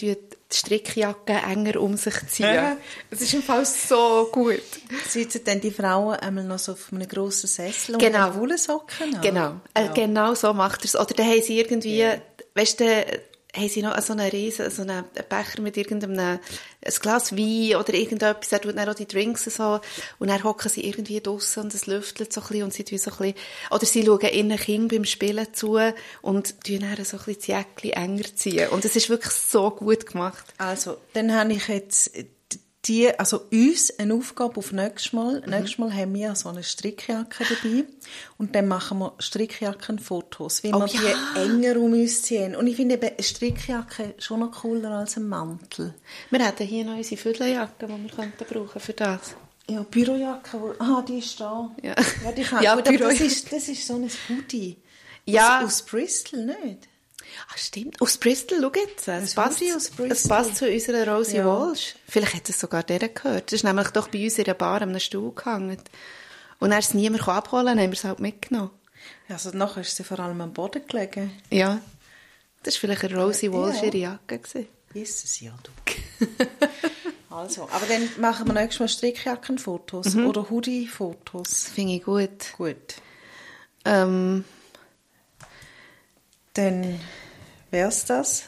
[0.52, 2.54] die Strickjacke enger um sich ziehen.
[2.54, 2.76] Ja.
[3.10, 4.60] Es ist im Fall so gut.
[5.08, 8.18] Sitzen dann die Frauen einmal noch so auf einem grossen Sessel und Genau.
[8.18, 9.20] haben Wollsocken an?
[9.22, 9.92] Genau, äh, Ja.
[9.92, 10.96] genau so macht er es.
[10.96, 12.06] Oder dann haben sie irgendwie,
[12.54, 13.04] weißt du,
[13.54, 16.40] haben sie noch so einen riesen, so einen Becher mit irgendeinem, ein
[17.00, 19.80] Glas Wein oder irgendetwas, er tut dann auch die Drinks so,
[20.18, 22.98] und dann hocken sie irgendwie draussen und es lüftelt so ein bisschen und sie tun
[22.98, 23.34] so ein bisschen,
[23.70, 25.78] oder sie schauen ihren Kind beim Spielen zu
[26.22, 28.68] und tun dann so ein bisschen das enger ziehen.
[28.70, 30.44] Und es ist wirklich so gut gemacht.
[30.56, 32.10] Also, dann habe ich jetzt
[32.84, 35.40] die, also uns eine Aufgabe auf nächstes Mal.
[35.40, 35.50] Mhm.
[35.50, 37.84] Nächstes Mal haben wir so eine Strickjacke dabei
[38.38, 41.16] und dann machen wir Strickjackenfotos, wie Oh wir ja.
[41.36, 42.56] die enger um uns ziehen.
[42.56, 45.94] Und ich finde eben eine Strickjacke schon noch cooler als ein Mantel.
[46.30, 49.36] Wir hätten hier noch unsere Vierteljacke, die wir könnten brauchen für das.
[49.68, 51.70] Ja, Bürojacke, wo, ah, die ist da.
[51.82, 51.94] Ja.
[52.24, 54.76] ja, die kann, Ja, das ist, das ist so ein Hoodie.
[55.24, 55.58] Ja.
[55.58, 56.88] Aus, aus Bristol, nicht?
[57.48, 58.00] Ah, stimmt.
[58.00, 59.08] Aus Bristol, schau jetzt.
[59.08, 61.46] Es passt, es passt zu unserer Rosie Ja.
[61.46, 61.94] Walsh.
[62.08, 63.46] Vielleicht hat es sogar der gehört.
[63.46, 65.78] Das ist nämlich doch bei uns in der Bar einem Stuhl gehangen.
[66.60, 68.70] Und er ist niemand abholen, dann haben wir es halt mitgenommen.
[69.28, 71.32] Also nachher ist sie vor allem am Boden gelegen.
[71.50, 71.80] Ja.
[72.62, 73.52] Das war vielleicht eine Rosie Ja.
[73.52, 74.38] Walsh ihre Jacke.
[74.38, 74.68] Gewesen.
[74.94, 76.26] Ist es ja, du.
[77.34, 80.26] also, aber dann machen wir nächstes Mal Strickjackenfotos Mhm.
[80.26, 81.70] oder Hoodie-Fotos.
[81.74, 82.52] Finde ich gut.
[82.56, 82.76] Gut.
[83.84, 84.44] Ähm,
[86.54, 87.00] Dann
[87.70, 88.42] wär's das.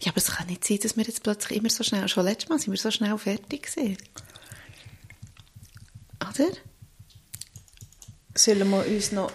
[0.00, 2.48] ja, aber es kann nicht sein, dass wir jetzt plötzlich immer so schnell, schon letztes
[2.48, 3.96] Mal sind wir so schnell fertig gewesen.
[6.20, 6.48] Oder?
[8.34, 9.32] Sollen wir uns noch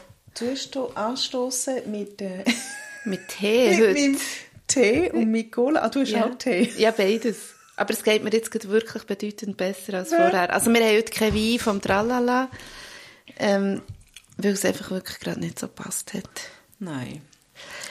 [0.95, 2.43] anstoßen mit, äh,
[3.05, 3.93] Mit Tee mit heute.
[3.99, 4.17] meinem
[4.67, 5.81] Tee und mit Cola?
[5.81, 6.25] Ah, du hast Ja.
[6.25, 6.71] auch Tee.
[6.77, 7.37] Ja, beides.
[7.75, 10.53] Aber es geht mir jetzt wirklich bedeutend besser als vorher.
[10.53, 12.49] Also wir haben heute kein Wein vom Tralala,
[13.39, 13.81] ähm,
[14.37, 16.29] weil es einfach wirklich gerade nicht so passt hat.
[16.79, 17.21] Nein.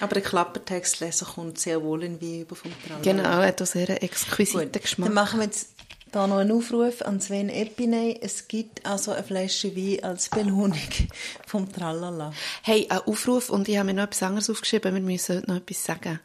[0.01, 3.03] Aber der Klappertextleser kommt sehr wohl in Wein über vom Tralala.
[3.03, 5.07] Genau, er hat auch sehr einen exquisiten Gut, Geschmack.
[5.07, 5.69] dann machen wir jetzt
[6.11, 8.19] da noch einen Aufruf an Sven Epiney.
[8.21, 10.79] Es gibt also eine Flasche Wein als Belohnung
[11.47, 12.33] vom Tralala.
[12.63, 15.57] Hey, ein Aufruf und ich habe mir noch etwas anderes aufgeschrieben, wir müssen heute noch
[15.57, 16.21] etwas sagen.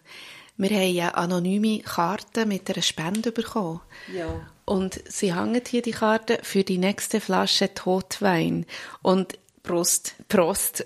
[0.57, 3.79] Wir haben eine anonyme Karte mit einer Spende bekommen.
[4.13, 4.27] Ja.
[4.65, 8.65] Und sie hängen hier die Karte für die nächste Flasche Totwein.
[9.03, 10.15] Und Prost.
[10.27, 10.85] Prost.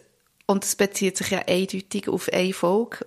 [0.52, 3.06] Und es bezieht sich ja eindeutig auf eine Folge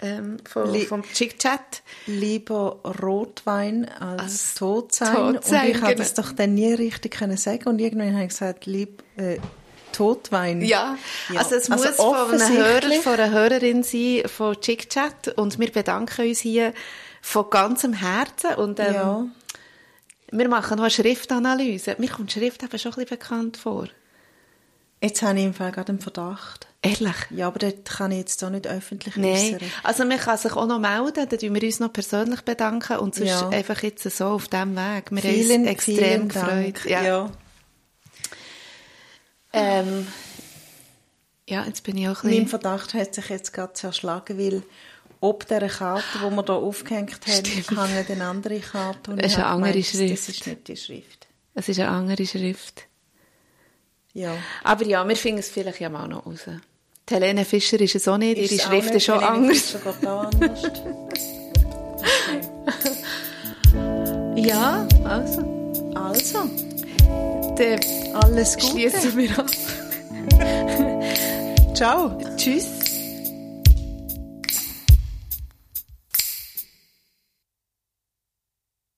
[0.00, 1.82] ähm, vom, vom Chick-Chat.
[2.06, 5.14] Lieber Rotwein als, Als tot sein.
[5.16, 5.92] und ich habe genau.
[5.92, 7.68] das doch dann nie richtig können sagen.
[7.68, 9.36] Und irgendwann habe ich gesagt, lieb äh,
[9.92, 10.62] Totwein.
[10.62, 10.96] Ja,
[11.28, 11.40] Ja.
[11.40, 15.36] also es Also muss von einem Hörer, von einer Hörerin sein, von Chick-Chat.
[15.36, 16.72] Und wir bedanken uns hier
[17.20, 18.54] von ganzem Herzen.
[18.54, 19.26] Und ähm, Ja.
[20.32, 21.96] wir machen noch eine Schriftanalyse.
[21.98, 23.88] Mir kommt Schrift eben schon ein bisschen bekannt vor.
[25.02, 26.68] Jetzt habe ich im Fall gerade einen Verdacht.
[26.80, 27.14] Ehrlich?
[27.30, 29.32] Ja, aber das kann ich jetzt da nicht öffentlich Nein.
[29.32, 29.70] äußern.
[29.82, 33.14] Also man kann sich auch noch melden, dann tun wir uns noch persönlich bedanken und
[33.14, 33.48] sonst Ja.
[33.48, 35.10] einfach jetzt so auf diesem Weg.
[35.10, 36.84] Wir Vielen, haben uns extrem gefreut.
[36.84, 37.02] Ja.
[37.02, 37.30] ja.
[39.52, 40.06] Ähm,
[41.48, 42.48] ja, jetzt bin ich auch ein Mein bisschen...
[42.48, 44.62] Verdacht hat sich jetzt gerade zerschlagen, weil
[45.20, 49.10] ob dieser Karte, die wir hier aufgehängt haben, hängen eine andere Karte.
[49.12, 50.12] Und Es ist eine andere gemeint, Schrift.
[50.12, 51.26] Das ist nicht die Schrift.
[51.54, 52.86] Es ist eine andere Schrift.
[54.14, 54.34] Ja.
[54.62, 56.40] Aber ja, wir finden es vielleicht ja mal noch raus.
[57.08, 59.72] Die Helene Fischer ist es auch nicht, ihre es auch Schrift ist schon anders.
[59.72, 60.62] Geht da anders.
[64.36, 66.38] Ja, also, Also,
[67.56, 67.80] dann
[68.14, 68.66] alles Gute.
[68.66, 69.50] schließen wir ab.
[71.74, 72.18] Ciao.
[72.36, 72.81] Tschüss.